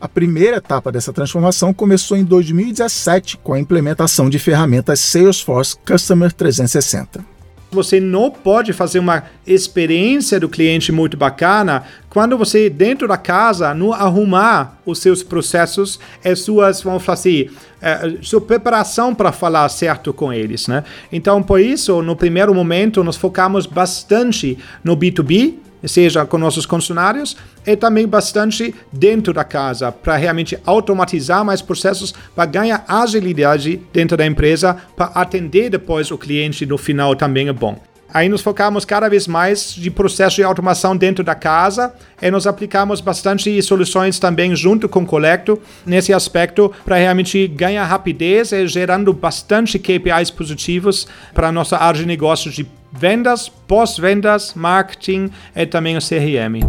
A 0.00 0.06
primeira 0.06 0.58
etapa 0.58 0.92
dessa 0.92 1.12
transformação 1.12 1.72
começou 1.72 2.16
em 2.16 2.24
2017 2.24 3.38
com 3.38 3.54
a 3.54 3.58
implementação 3.58 4.28
de 4.30 4.38
ferramentas 4.38 5.00
Salesforce 5.00 5.76
Customer 5.84 6.32
360 6.32 7.33
você 7.74 8.00
não 8.00 8.30
pode 8.30 8.72
fazer 8.72 8.98
uma 8.98 9.24
experiência 9.46 10.38
do 10.40 10.48
cliente 10.48 10.90
muito 10.92 11.16
bacana 11.16 11.84
quando 12.08 12.38
você, 12.38 12.70
dentro 12.70 13.08
da 13.08 13.16
casa, 13.16 13.74
não 13.74 13.92
arrumar 13.92 14.78
os 14.86 15.00
seus 15.00 15.22
processos 15.22 15.98
e 16.24 16.36
suas, 16.36 16.80
vamos 16.80 17.02
falar 17.02 17.14
assim, 17.14 17.48
é, 17.82 18.16
sua 18.22 18.40
preparação 18.40 19.14
para 19.14 19.32
falar 19.32 19.68
certo 19.68 20.12
com 20.12 20.32
eles, 20.32 20.68
né? 20.68 20.84
Então, 21.12 21.42
por 21.42 21.60
isso, 21.60 22.00
no 22.02 22.14
primeiro 22.14 22.54
momento, 22.54 23.02
nós 23.02 23.16
focamos 23.16 23.66
bastante 23.66 24.56
no 24.82 24.96
B2B, 24.96 25.54
seja 25.86 26.24
com 26.24 26.38
nossos 26.38 26.64
funcionários, 26.64 27.36
e 27.66 27.76
também 27.76 28.06
bastante 28.06 28.74
dentro 28.92 29.32
da 29.32 29.44
casa, 29.44 29.90
para 29.90 30.16
realmente 30.16 30.58
automatizar 30.64 31.44
mais 31.44 31.62
processos, 31.62 32.14
para 32.34 32.46
ganhar 32.46 32.84
agilidade 32.88 33.80
dentro 33.92 34.16
da 34.16 34.26
empresa, 34.26 34.76
para 34.96 35.06
atender 35.06 35.70
depois 35.70 36.10
o 36.10 36.18
cliente 36.18 36.66
no 36.66 36.78
final 36.78 37.14
também 37.14 37.48
é 37.48 37.52
bom. 37.52 37.78
Aí 38.14 38.28
nos 38.28 38.42
focamos 38.42 38.84
cada 38.84 39.08
vez 39.08 39.26
mais 39.26 39.74
de 39.74 39.90
processo 39.90 40.36
de 40.36 40.44
automação 40.44 40.96
dentro 40.96 41.24
da 41.24 41.34
casa 41.34 41.92
e 42.22 42.30
nós 42.30 42.46
aplicamos 42.46 43.00
bastante 43.00 43.60
soluções 43.60 44.20
também 44.20 44.54
junto 44.54 44.88
com 44.88 45.02
o 45.02 45.06
Collecto 45.06 45.60
nesse 45.84 46.12
aspecto 46.12 46.72
para 46.84 46.94
realmente 46.94 47.48
ganhar 47.48 47.84
rapidez 47.84 48.52
e 48.52 48.68
gerando 48.68 49.12
bastante 49.12 49.80
KPIs 49.80 50.30
positivos 50.30 51.08
para 51.34 51.48
a 51.48 51.52
nossa 51.52 51.76
área 51.76 51.98
de 51.98 52.06
negócios 52.06 52.54
de 52.54 52.64
vendas, 52.98 53.48
pós-vendas, 53.48 54.54
marketing 54.54 55.30
e 55.54 55.66
também 55.66 55.96
o 55.96 56.00
CRM. 56.00 56.60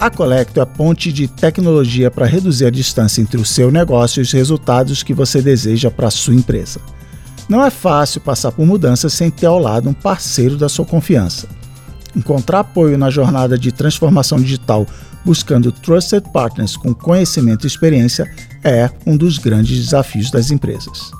A 0.00 0.08
Colecto 0.08 0.58
é 0.58 0.62
a 0.62 0.66
ponte 0.66 1.12
de 1.12 1.28
tecnologia 1.28 2.10
para 2.10 2.24
reduzir 2.24 2.64
a 2.64 2.70
distância 2.70 3.20
entre 3.20 3.38
o 3.38 3.44
seu 3.44 3.70
negócio 3.70 4.20
e 4.20 4.22
os 4.22 4.32
resultados 4.32 5.02
que 5.02 5.12
você 5.12 5.42
deseja 5.42 5.90
para 5.90 6.08
a 6.08 6.10
sua 6.10 6.34
empresa. 6.34 6.80
Não 7.46 7.62
é 7.62 7.68
fácil 7.68 8.20
passar 8.22 8.50
por 8.52 8.64
mudanças 8.64 9.12
sem 9.12 9.30
ter 9.30 9.44
ao 9.44 9.58
lado 9.58 9.90
um 9.90 9.92
parceiro 9.92 10.56
da 10.56 10.70
sua 10.70 10.86
confiança. 10.86 11.48
Encontrar 12.16 12.60
apoio 12.60 12.96
na 12.96 13.10
jornada 13.10 13.58
de 13.58 13.70
transformação 13.70 14.40
digital 14.40 14.86
buscando 15.24 15.72
trusted 15.72 16.28
partners 16.32 16.76
com 16.76 16.94
conhecimento 16.94 17.64
e 17.64 17.66
experiência 17.66 18.30
é 18.62 18.90
um 19.06 19.16
dos 19.16 19.38
grandes 19.38 19.76
desafios 19.76 20.30
das 20.30 20.50
empresas. 20.50 21.10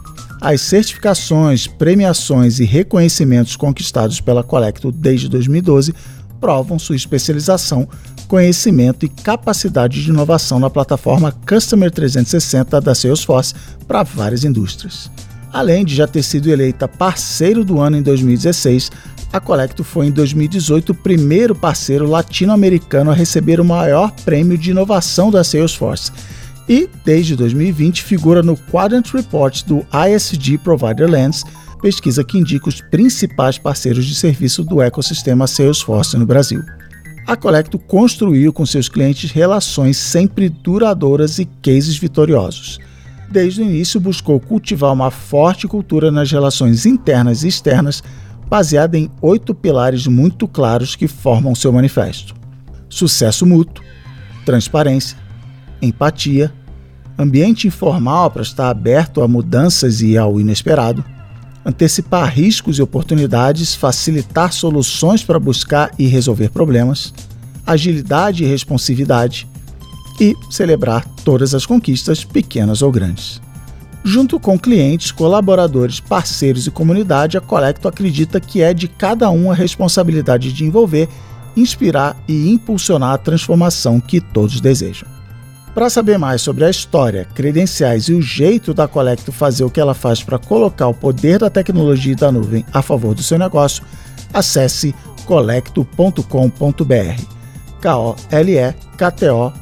As 0.41 0.63
certificações, 0.63 1.67
premiações 1.67 2.61
e 2.61 2.65
reconhecimentos 2.65 3.57
conquistados 3.57 4.21
pela 4.21 4.43
Colecto 4.43 4.91
desde 4.91 5.29
2012 5.29 5.95
provam 6.41 6.79
sua 6.79 6.97
especialização, 6.97 7.87
conhecimento 8.27 9.05
e 9.05 9.09
capacidade 9.09 10.03
de 10.03 10.09
inovação 10.09 10.59
na 10.59 10.71
plataforma 10.71 11.33
Customer 11.47 11.91
360 11.91 12.81
da 12.81 12.95
Salesforce 12.95 13.55
para 13.87 14.03
várias 14.03 14.43
indústrias. 14.43 15.11
Além 15.53 15.85
de 15.85 15.95
já 15.95 16.07
ter 16.07 16.23
sido 16.23 16.49
eleita 16.49 16.89
parceiro 16.89 17.65
do 17.65 17.81
ano 17.81 17.97
em 17.97 18.03
2016, 18.03 18.91
a 19.33 19.39
Colecto 19.39 19.85
foi 19.85 20.07
em 20.07 20.11
2018 20.11 20.91
o 20.91 20.95
primeiro 20.95 21.55
parceiro 21.55 22.09
latino-americano 22.09 23.11
a 23.11 23.15
receber 23.15 23.61
o 23.61 23.65
maior 23.65 24.11
prêmio 24.25 24.59
de 24.59 24.71
inovação 24.71 25.31
da 25.31 25.45
Salesforce 25.45 26.11
e, 26.69 26.89
desde 27.05 27.37
2020, 27.37 28.03
figura 28.03 28.43
no 28.43 28.57
Quadrant 28.57 29.09
Report 29.13 29.65
do 29.65 29.87
ISG 29.93 30.59
Provider 30.59 31.09
Lens, 31.09 31.45
pesquisa 31.81 32.25
que 32.25 32.39
indica 32.39 32.69
os 32.69 32.81
principais 32.81 33.57
parceiros 33.57 34.05
de 34.05 34.15
serviço 34.15 34.65
do 34.65 34.83
ecossistema 34.83 35.47
Salesforce 35.47 36.17
no 36.17 36.27
Brasil. 36.27 36.63
A 37.27 37.37
Colecto 37.37 37.79
construiu 37.79 38.53
com 38.53 38.67
seus 38.67 38.89
clientes 38.89 39.31
relações 39.31 39.97
sempre 39.97 40.49
duradouras 40.49 41.39
e 41.39 41.45
cases 41.63 41.97
vitoriosos 41.97 42.81
desde 43.31 43.63
o 43.63 43.65
início 43.65 44.01
buscou 44.01 44.41
cultivar 44.41 44.93
uma 44.93 45.11
forte 45.11 45.69
cultura 45.69 46.11
nas 46.11 46.31
relações 46.31 46.85
internas 46.85 47.45
e 47.45 47.49
externas, 47.49 48.03
baseada 48.51 48.99
em 48.99 49.09
oito 49.23 49.55
pilares 49.55 50.09
muito 50.09 50.49
claros 50.49 50.97
que 50.97 51.07
formam 51.07 51.55
seu 51.55 51.73
manifesto: 51.73 52.35
sucesso 52.89 53.47
mútuo, 53.47 53.85
transparência, 54.45 55.17
empatia, 55.81 56.53
ambiente 57.17 57.69
informal 57.69 58.29
para 58.29 58.43
estar 58.43 58.69
aberto 58.69 59.23
a 59.23 59.29
mudanças 59.29 60.03
e 60.03 60.19
ao 60.19 60.41
inesperado, 60.41 61.05
antecipar 61.65 62.29
riscos 62.29 62.79
e 62.79 62.83
oportunidades, 62.83 63.77
facilitar 63.77 64.53
soluções 64.53 65.23
para 65.23 65.39
buscar 65.39 65.93
e 65.97 66.09
resolver 66.09 66.49
problemas, 66.49 67.15
agilidade 67.65 68.43
e 68.43 68.49
responsividade, 68.49 69.47
e 70.21 70.35
celebrar 70.51 71.07
todas 71.25 71.55
as 71.55 71.65
conquistas, 71.65 72.25
pequenas 72.25 72.83
ou 72.83 72.91
grandes. 72.91 73.41
Junto 74.03 74.41
com 74.41 74.59
clientes, 74.59 75.13
colaboradores, 75.13 76.01
parceiros 76.01 76.67
e 76.67 76.71
comunidade, 76.71 77.37
a 77.37 77.41
Colecto 77.41 77.87
acredita 77.87 78.41
que 78.41 78.63
é 78.63 78.73
de 78.73 78.89
cada 78.89 79.31
um 79.31 79.51
a 79.51 79.55
responsabilidade 79.55 80.53
de 80.53 80.65
envolver, 80.65 81.09
inspirar 81.57 82.17
e 82.27 82.51
impulsionar 82.51 83.13
a 83.13 83.19
transformação 83.19 84.01
que 84.01 84.21
todos 84.21 84.61
desejam. 84.61 85.09
Para 85.75 85.91
saber 85.91 86.19
mais 86.19 86.43
sobre 86.43 86.65
a 86.65 86.71
história, 86.71 87.27
credenciais 87.35 88.09
e 88.09 88.15
o 88.15 88.23
jeito 88.23 88.75
da 88.75 88.89
Colecto 88.89 89.31
fazer 89.31 89.65
o 89.65 89.71
que 89.71 89.81
ela 89.81 89.95
faz 89.95 90.23
para 90.23 90.39
colocar 90.39 90.89
o 90.89 90.95
poder 90.95 91.39
da 91.39 91.51
tecnologia 91.51 92.13
e 92.13 92.17
da 92.17 92.33
nuvem 92.33 92.65
a 92.73 92.83
favor 92.83 93.15
do 93.15 93.23
seu 93.23 93.39
negócio, 93.39 93.85
acesse 94.33 94.95
colecto.com.br. 95.27 96.25
K-O-L-E-K-T-O 97.81 99.53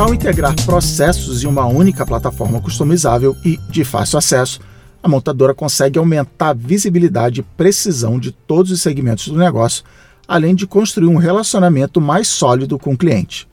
Ao 0.00 0.14
integrar 0.14 0.56
processos 0.64 1.44
em 1.44 1.46
uma 1.46 1.66
única 1.66 2.06
plataforma 2.06 2.58
customizável 2.58 3.36
e 3.44 3.58
de 3.68 3.84
fácil 3.84 4.16
acesso, 4.16 4.58
a 5.02 5.06
montadora 5.06 5.52
consegue 5.52 5.98
aumentar 5.98 6.48
a 6.48 6.54
visibilidade 6.54 7.40
e 7.40 7.42
precisão 7.42 8.18
de 8.18 8.32
todos 8.32 8.72
os 8.72 8.80
segmentos 8.80 9.28
do 9.28 9.36
negócio, 9.36 9.84
além 10.26 10.54
de 10.54 10.66
construir 10.66 11.06
um 11.06 11.18
relacionamento 11.18 12.00
mais 12.00 12.28
sólido 12.28 12.78
com 12.78 12.94
o 12.94 12.96
cliente. 12.96 13.46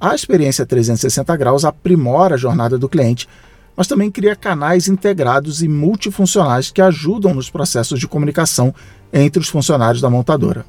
A 0.00 0.12
experiência 0.12 0.66
360 0.66 1.36
graus 1.36 1.64
aprimora 1.64 2.34
a 2.34 2.38
jornada 2.38 2.76
do 2.76 2.88
cliente 2.88 3.28
mas 3.76 3.86
também 3.86 4.10
cria 4.10 4.34
canais 4.34 4.88
integrados 4.88 5.62
e 5.62 5.68
multifuncionais 5.68 6.70
que 6.72 6.82
ajudam 6.82 7.32
nos 7.32 7.48
processos 7.48 8.00
de 8.00 8.08
comunicação 8.08 8.74
entre 9.12 9.40
os 9.40 9.48
funcionários 9.48 10.02
da 10.02 10.10
montadora. 10.10 10.66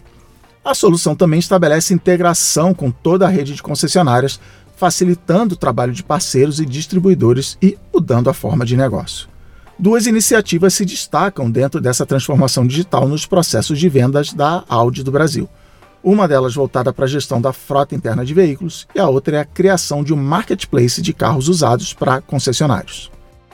A 0.63 0.73
solução 0.73 1.13
também 1.13 1.39
estabelece 1.39 1.93
integração 1.93 2.73
com 2.73 2.89
toda 2.89 3.25
a 3.25 3.29
rede 3.29 3.53
de 3.53 3.61
concessionárias, 3.61 4.39
facilitando 4.83 5.53
o 5.53 5.57
trabalho 5.57 5.93
de 5.93 6.03
parceiros 6.03 6.59
e 6.59 6.65
distribuidores 6.65 7.57
e 7.61 7.77
mudando 7.93 8.29
a 8.29 8.33
forma 8.33 8.65
de 8.65 8.75
negócio. 8.75 9.29
Duas 9.79 10.07
iniciativas 10.07 10.73
se 10.73 10.83
destacam 10.83 11.49
dentro 11.49 11.79
dessa 11.79 12.05
transformação 12.05 12.67
digital 12.67 13.07
nos 13.07 13.25
processos 13.25 13.79
de 13.79 13.87
vendas 13.87 14.33
da 14.33 14.61
Audi 14.67 15.01
do 15.01 15.09
Brasil 15.09 15.47
uma 16.03 16.27
delas 16.27 16.53
voltada 16.53 16.91
para 16.91 17.05
a 17.05 17.07
gestão 17.07 17.39
da 17.39 17.53
frota 17.53 17.95
interna 17.95 18.25
de 18.25 18.33
veículos 18.33 18.85
e 18.93 18.99
a 18.99 19.07
outra 19.07 19.37
é 19.37 19.39
a 19.39 19.45
criação 19.45 20.03
de 20.03 20.13
um 20.13 20.17
marketplace 20.17 21.01
de 21.01 21.13
carros 21.13 21.47
usados 21.47 21.93
para 21.93 22.19
concessionários. 22.19 23.09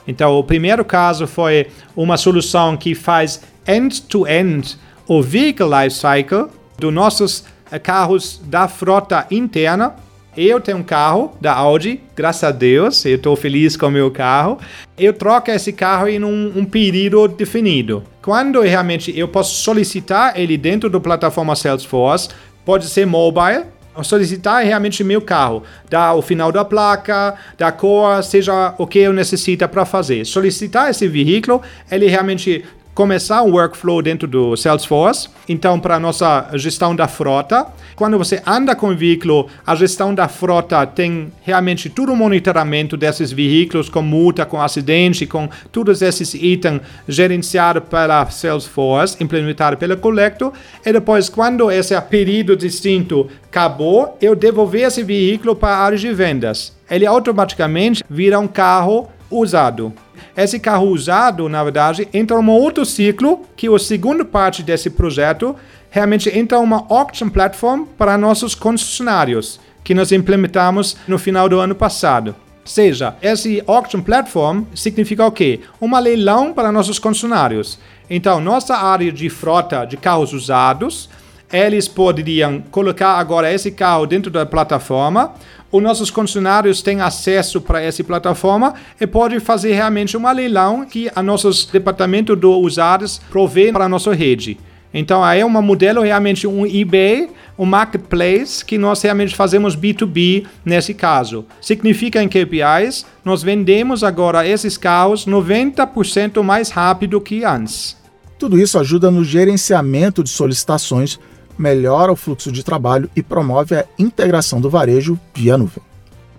Então, 0.08 0.34
o 0.34 0.44
primeiro 0.44 0.84
caso 0.84 1.28
foi 1.28 1.68
uma 1.96 2.18
solução 2.18 2.76
que 2.76 2.96
faz 2.96 3.42
end-to-end 3.68 4.63
-end 4.63 4.78
o 5.08 5.22
vehicle 5.22 5.68
lifecycle 5.68 6.48
dos 6.80 6.92
nossos 6.92 7.44
carros 7.84 8.42
da 8.46 8.68
frota 8.68 9.28
interna. 9.30 9.94
Eu 10.38 10.62
tenho 10.62 10.78
um 10.78 10.84
carro 10.84 11.36
da 11.42 11.54
Audi, 11.54 12.02
graças 12.15 12.44
a 12.44 12.52
Deus, 12.52 13.04
eu 13.04 13.15
estou 13.15 13.36
feliz 13.36 13.76
com 13.76 13.88
o 13.88 13.92
meu 13.92 14.12
carro. 14.12 14.60
Eu 14.98 15.12
troco 15.12 15.50
esse 15.50 15.74
carro 15.74 16.08
em 16.08 16.24
um, 16.24 16.54
um 16.56 16.65
período 16.65 17.28
definido. 17.36 18.04
Quando 18.22 18.62
realmente 18.62 19.18
eu 19.18 19.28
posso 19.28 19.56
solicitar 19.62 20.39
ele 20.39 20.56
dentro 20.56 20.89
da 20.89 21.00
plataforma 21.00 21.56
Salesforce, 21.56 22.30
pode 22.63 22.86
ser 22.86 23.08
mobile, 23.08 23.65
solicitar 24.04 24.63
realmente 24.63 25.04
meu 25.04 25.22
carro, 25.22 25.63
dar 25.89 26.13
o 26.13 26.22
final 26.22 26.52
da 26.52 26.63
placa, 26.63 27.36
da 27.58 27.72
cor, 27.72 28.24
seja 28.24 28.76
o 28.78 28.86
que 28.86 29.00
eu 29.00 29.12
necessito 29.12 29.68
para 29.68 29.84
fazer. 29.84 30.26
Solicitar 30.26 30.89
esse 30.89 31.08
veículo, 31.08 31.62
ele 31.92 32.08
realmente 32.08 32.63
começar 33.00 33.42
um 33.44 33.52
workflow 33.52 34.02
dentro 34.02 34.28
do 34.28 34.58
Salesforce. 34.58 35.30
Então, 35.48 35.80
para 35.80 35.96
a 35.96 36.00
nossa 36.02 36.50
gestão 36.56 36.94
da 36.94 37.08
frota, 37.08 37.66
quando 37.96 38.18
você 38.18 38.42
anda 38.46 38.76
com 38.76 38.90
o 38.90 38.96
veículo, 38.96 39.48
a 39.66 39.74
gestão 39.74 40.14
da 40.14 40.28
frota 40.28 40.86
tem 40.86 41.32
realmente 41.42 41.90
todo 41.90 42.12
o 42.12 42.16
monitoramento 42.18 42.98
desses 42.98 43.32
veículos, 43.32 43.88
com 43.88 44.02
multa, 44.02 44.46
com 44.46 44.62
acidente, 44.62 45.26
com 45.26 45.48
todos 45.72 46.02
esses 46.02 46.34
itens 46.34 46.82
gerenciados 47.08 47.84
pela 47.90 48.30
Salesforce, 48.30 49.16
implementado 49.24 49.78
pela 49.78 49.96
Collecto. 49.96 50.52
E 50.86 50.92
depois, 50.92 51.30
quando 51.30 51.72
esse 51.72 52.00
período 52.02 52.58
distinto 52.58 53.30
acabou, 53.46 54.18
eu 54.20 54.36
devolver 54.36 54.82
esse 54.82 55.04
veículo 55.04 55.56
para 55.56 55.74
a 55.74 55.86
área 55.86 55.98
de 55.98 56.12
vendas. 56.12 56.78
Ele 56.92 57.06
automaticamente 57.06 58.04
vira 58.10 58.38
um 58.38 58.48
carro 58.48 59.08
usado. 59.32 59.94
Esse 60.41 60.58
carro 60.58 60.88
usado, 60.88 61.49
na 61.49 61.62
verdade, 61.62 62.08
entra 62.13 62.38
em 62.38 62.39
um 62.39 62.49
outro 62.49 62.86
ciclo, 62.86 63.41
que 63.58 63.67
é 63.67 63.75
a 63.75 63.78
segunda 63.78 64.23
parte 64.23 64.63
desse 64.63 64.89
projeto, 64.89 65.54
realmente 65.89 66.30
entra 66.30 66.60
uma 66.60 66.86
auction 66.89 67.28
platform 67.28 67.84
para 67.97 68.17
nossos 68.17 68.56
concessionários, 68.56 69.60
que 69.84 69.93
nós 69.93 70.13
implementamos 70.13 70.95
no 71.06 71.19
final 71.19 71.49
do 71.49 71.60
ano 71.60 71.75
passado. 71.75 72.34
Seja, 72.63 73.17
esse 73.21 73.62
auction 73.67 74.02
platform 74.02 74.63
significa 74.73 75.25
o 75.25 75.32
quê? 75.34 75.60
Uma 75.82 75.99
leilão 75.99 76.54
para 76.54 76.71
nossos 76.71 76.99
concessionários. 76.99 77.78
Então, 78.10 78.39
nossa 78.39 78.78
área 78.78 79.12
de 79.12 79.30
frota 79.30 79.84
de 79.84 79.97
carros 79.97 80.32
usados, 80.32 81.10
eles 81.52 81.86
poderiam 81.89 82.62
colocar 82.71 83.15
agora 83.17 83.52
esse 83.52 83.71
carro 83.71 84.06
dentro 84.06 84.32
da 84.32 84.45
plataforma, 84.45 85.34
os 85.72 85.84
nossos 85.84 86.10
concessionários 86.10 86.82
têm 86.82 87.00
acesso 87.00 87.62
para 87.62 87.82
essa 87.82 88.04
plataforma 88.04 88.74
e 89.00 89.06
pode 89.06 89.40
fazer 89.40 89.74
realmente 89.74 90.18
uma 90.18 90.32
leilão 90.32 90.86
que 90.86 91.12
a 91.16 91.22
nossos 91.22 91.66
departamento 91.66 92.36
de 92.36 92.46
usuários 92.46 93.22
provê 93.30 93.72
para 93.72 93.86
a 93.86 93.90
nossa 93.90 94.14
rede. 94.14 94.58
Então, 94.92 95.24
aí 95.24 95.42
é 95.42 95.46
um 95.46 95.62
modelo 95.62 96.02
realmente 96.02 96.48
um 96.48 96.66
eBay, 96.66 97.30
um 97.58 97.66
marketplace 97.66 98.66
que 98.66 98.78
nós 98.78 99.02
realmente 99.02 99.36
fazemos 99.36 99.76
B2B 99.78 100.48
nesse 100.66 100.96
caso. 100.96 101.46
Significa 101.62 102.24
em 102.24 102.28
KPIs, 102.28 103.06
nós 103.24 103.44
vendemos 103.44 104.04
agora 104.04 104.48
esses 104.48 104.78
carros 104.78 105.28
90% 105.28 106.42
mais 106.42 106.72
rápido 106.72 107.22
que 107.22 107.44
antes. 107.44 107.96
Tudo 108.40 108.58
isso 108.58 108.80
ajuda 108.80 109.12
no 109.12 109.24
gerenciamento 109.24 110.24
de 110.24 110.30
solicitações 110.30 111.20
melhora 111.60 112.12
o 112.12 112.15
fluxo 112.15 112.52
de 112.52 112.63
trabalho 112.63 113.10
e 113.13 113.22
promove 113.22 113.76
a 113.76 113.86
integração 114.00 114.62
do 114.62 114.69
varejo 114.69 115.19
via 115.36 115.58
nuvem. 115.58 115.84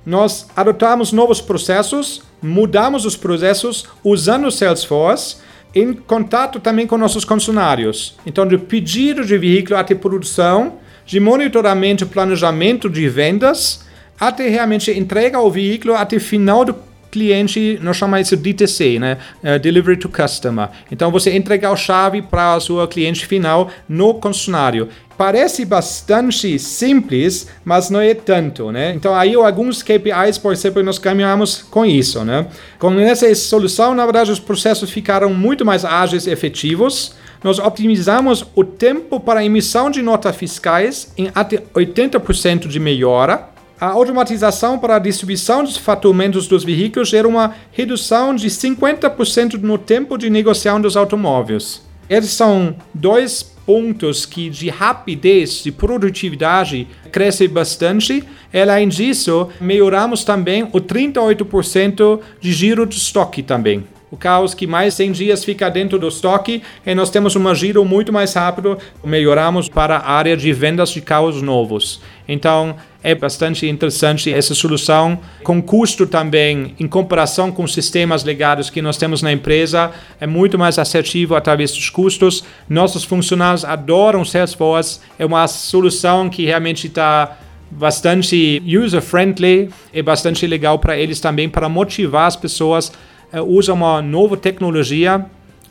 Nós 0.05 0.47
adotamos 0.57 1.13
novos 1.13 1.43
processos, 1.43 2.23
mudamos 2.43 3.05
os 3.05 3.17
processos 3.17 3.85
usando 4.03 4.47
o 4.47 4.51
Salesforce 4.51 5.37
em 5.75 5.93
contato 5.93 6.59
também 6.59 6.87
com 6.87 6.97
nossos 6.97 7.23
funcionários. 7.23 8.17
Então, 8.25 8.47
de 8.47 8.57
pedido 8.57 9.25
de 9.25 9.37
veículo 9.37 9.79
até 9.79 9.95
produção, 9.95 10.79
de 11.05 11.21
monitoramento 11.21 12.07
planejamento 12.07 12.89
de 12.89 13.09
vendas, 13.09 13.85
até 14.19 14.49
realmente 14.49 14.91
entrega 14.91 15.39
o 15.39 15.51
veículo 15.51 15.95
até 15.95 16.19
final 16.19 16.65
do 16.65 16.75
cliente, 17.11 17.79
nós 17.83 17.97
chamamos 17.97 18.27
isso 18.27 18.37
de 18.37 18.53
DTC, 18.53 18.99
né? 18.99 19.19
Uh, 19.43 19.59
Delivery 19.59 19.97
to 19.97 20.09
Customer. 20.09 20.69
Então, 20.91 21.11
você 21.11 21.37
entrega 21.37 21.71
a 21.71 21.77
chave 21.77 22.23
para 22.23 22.57
o 22.57 22.61
seu 22.61 22.89
cliente 22.89 23.27
final 23.27 23.71
no 23.89 24.15
concessionário. 24.15 24.89
Parece 25.17 25.67
bastante 25.67 26.59
simples, 26.59 27.47
mas 27.63 27.91
não 27.91 28.01
é 28.01 28.15
tanto, 28.15 28.73
né? 28.73 28.95
Então, 28.95 29.15
aí 29.15 29.35
alguns 29.35 29.83
KPIs, 29.83 30.39
por 30.39 30.51
exemplo, 30.51 30.83
nós 30.83 30.99
caminhamos 30.99 31.63
com 31.63 31.85
isso, 31.85 32.25
né? 32.25 32.47
Com 32.79 32.99
essa 32.99 33.33
solução, 33.35 33.95
na 33.95 34.05
verdade, 34.05 34.33
os 34.33 34.41
processos 34.41 34.91
ficaram 34.91 35.35
muito 35.35 35.63
mais 35.63 35.85
ágeis 35.85 36.27
e 36.27 36.31
efetivos. 36.31 37.15
Nós 37.45 37.59
optimizamos 37.59 38.47
o 38.55 38.65
tempo 38.65 39.21
para 39.21 39.45
emissão 39.45 39.91
de 39.91 40.01
notas 40.01 40.35
fiscais 40.37 41.13
em 41.19 41.31
até 41.35 41.59
80% 41.75 42.67
de 42.67 42.81
melhora 42.81 43.50
a 43.81 43.87
automatização 43.87 44.79
para 44.79 44.97
a 44.97 44.99
distribuição 44.99 45.65
dos 45.65 45.79
fatumentos 45.79 46.47
dos 46.47 46.63
veículos 46.63 47.09
gera 47.09 47.27
uma 47.27 47.55
redução 47.73 48.35
de 48.35 48.49
50% 48.49 49.55
no 49.55 49.79
tempo 49.79 50.19
de 50.19 50.29
negociação 50.29 50.81
dos 50.81 50.97
automóveis. 50.97 51.83
Esses 52.09 52.33
são 52.33 52.77
dois 52.93 53.43
pontos 53.65 54.27
que 54.27 54.51
de 54.51 54.69
rapidez, 54.69 55.63
de 55.63 55.73
produtividade, 55.73 56.89
crescem 57.11 57.49
bastante. 57.49 58.23
Além 58.53 58.89
disso, 58.89 59.49
melhoramos 59.61 60.25
também 60.25 60.65
o 60.65 60.81
38% 60.81 62.21
de 62.41 62.53
giro 62.53 62.85
de 62.85 62.97
estoque 62.97 63.43
também. 63.43 63.85
O 64.11 64.17
caos 64.17 64.55
que 64.55 64.67
mais 64.67 64.95
100 64.95 65.13
dias 65.13 65.45
fica 65.45 65.71
dentro 65.71 65.97
do 65.97 66.09
estoque 66.09 66.63
e 66.85 66.95
nós 66.97 67.11
temos 67.11 67.37
um 67.37 67.55
giro 67.55 67.85
muito 67.85 68.13
mais 68.13 68.35
rápido, 68.35 68.77
melhoramos 69.05 69.69
para 69.69 69.99
a 69.99 70.11
área 70.11 70.37
de 70.37 70.53
vendas 70.53 70.91
de 70.91 71.01
carros 71.01 71.41
novos. 71.41 72.01
Então, 72.27 72.75
é 73.05 73.15
bastante 73.15 73.69
interessante 73.69 74.33
essa 74.33 74.53
solução, 74.53 75.17
com 75.45 75.63
custo 75.63 76.09
também, 76.09 76.75
em 76.81 76.89
comparação 76.89 77.53
com 77.53 77.65
sistemas 77.69 78.25
legados 78.25 78.69
que 78.69 78.83
nós 78.83 78.97
temos 78.97 79.23
na 79.23 79.33
empresa, 79.33 79.93
é 80.21 80.27
muito 80.27 80.59
mais 80.59 80.77
assertivo 80.77 81.37
através 81.37 81.71
dos 81.71 81.89
custos. 81.89 82.43
Nossos 82.69 83.05
funcionários 83.05 83.65
adoram 83.65 84.25
Salesforce, 84.25 84.99
é 85.21 85.25
uma 85.25 85.47
solução 85.47 86.29
que 86.29 86.45
realmente 86.45 86.89
está 86.89 87.39
bastante 87.71 88.61
user-friendly 88.67 89.71
e 89.95 90.03
bastante 90.03 90.45
legal 90.49 90.81
para 90.81 90.99
eles 90.99 91.21
também, 91.21 91.49
para 91.49 91.69
motivar 91.69 92.27
as 92.27 92.35
pessoas 92.35 92.91
a 93.33 93.43
usar 93.43 93.73
uma 93.73 94.03
nova 94.03 94.37
tecnologia, 94.37 95.25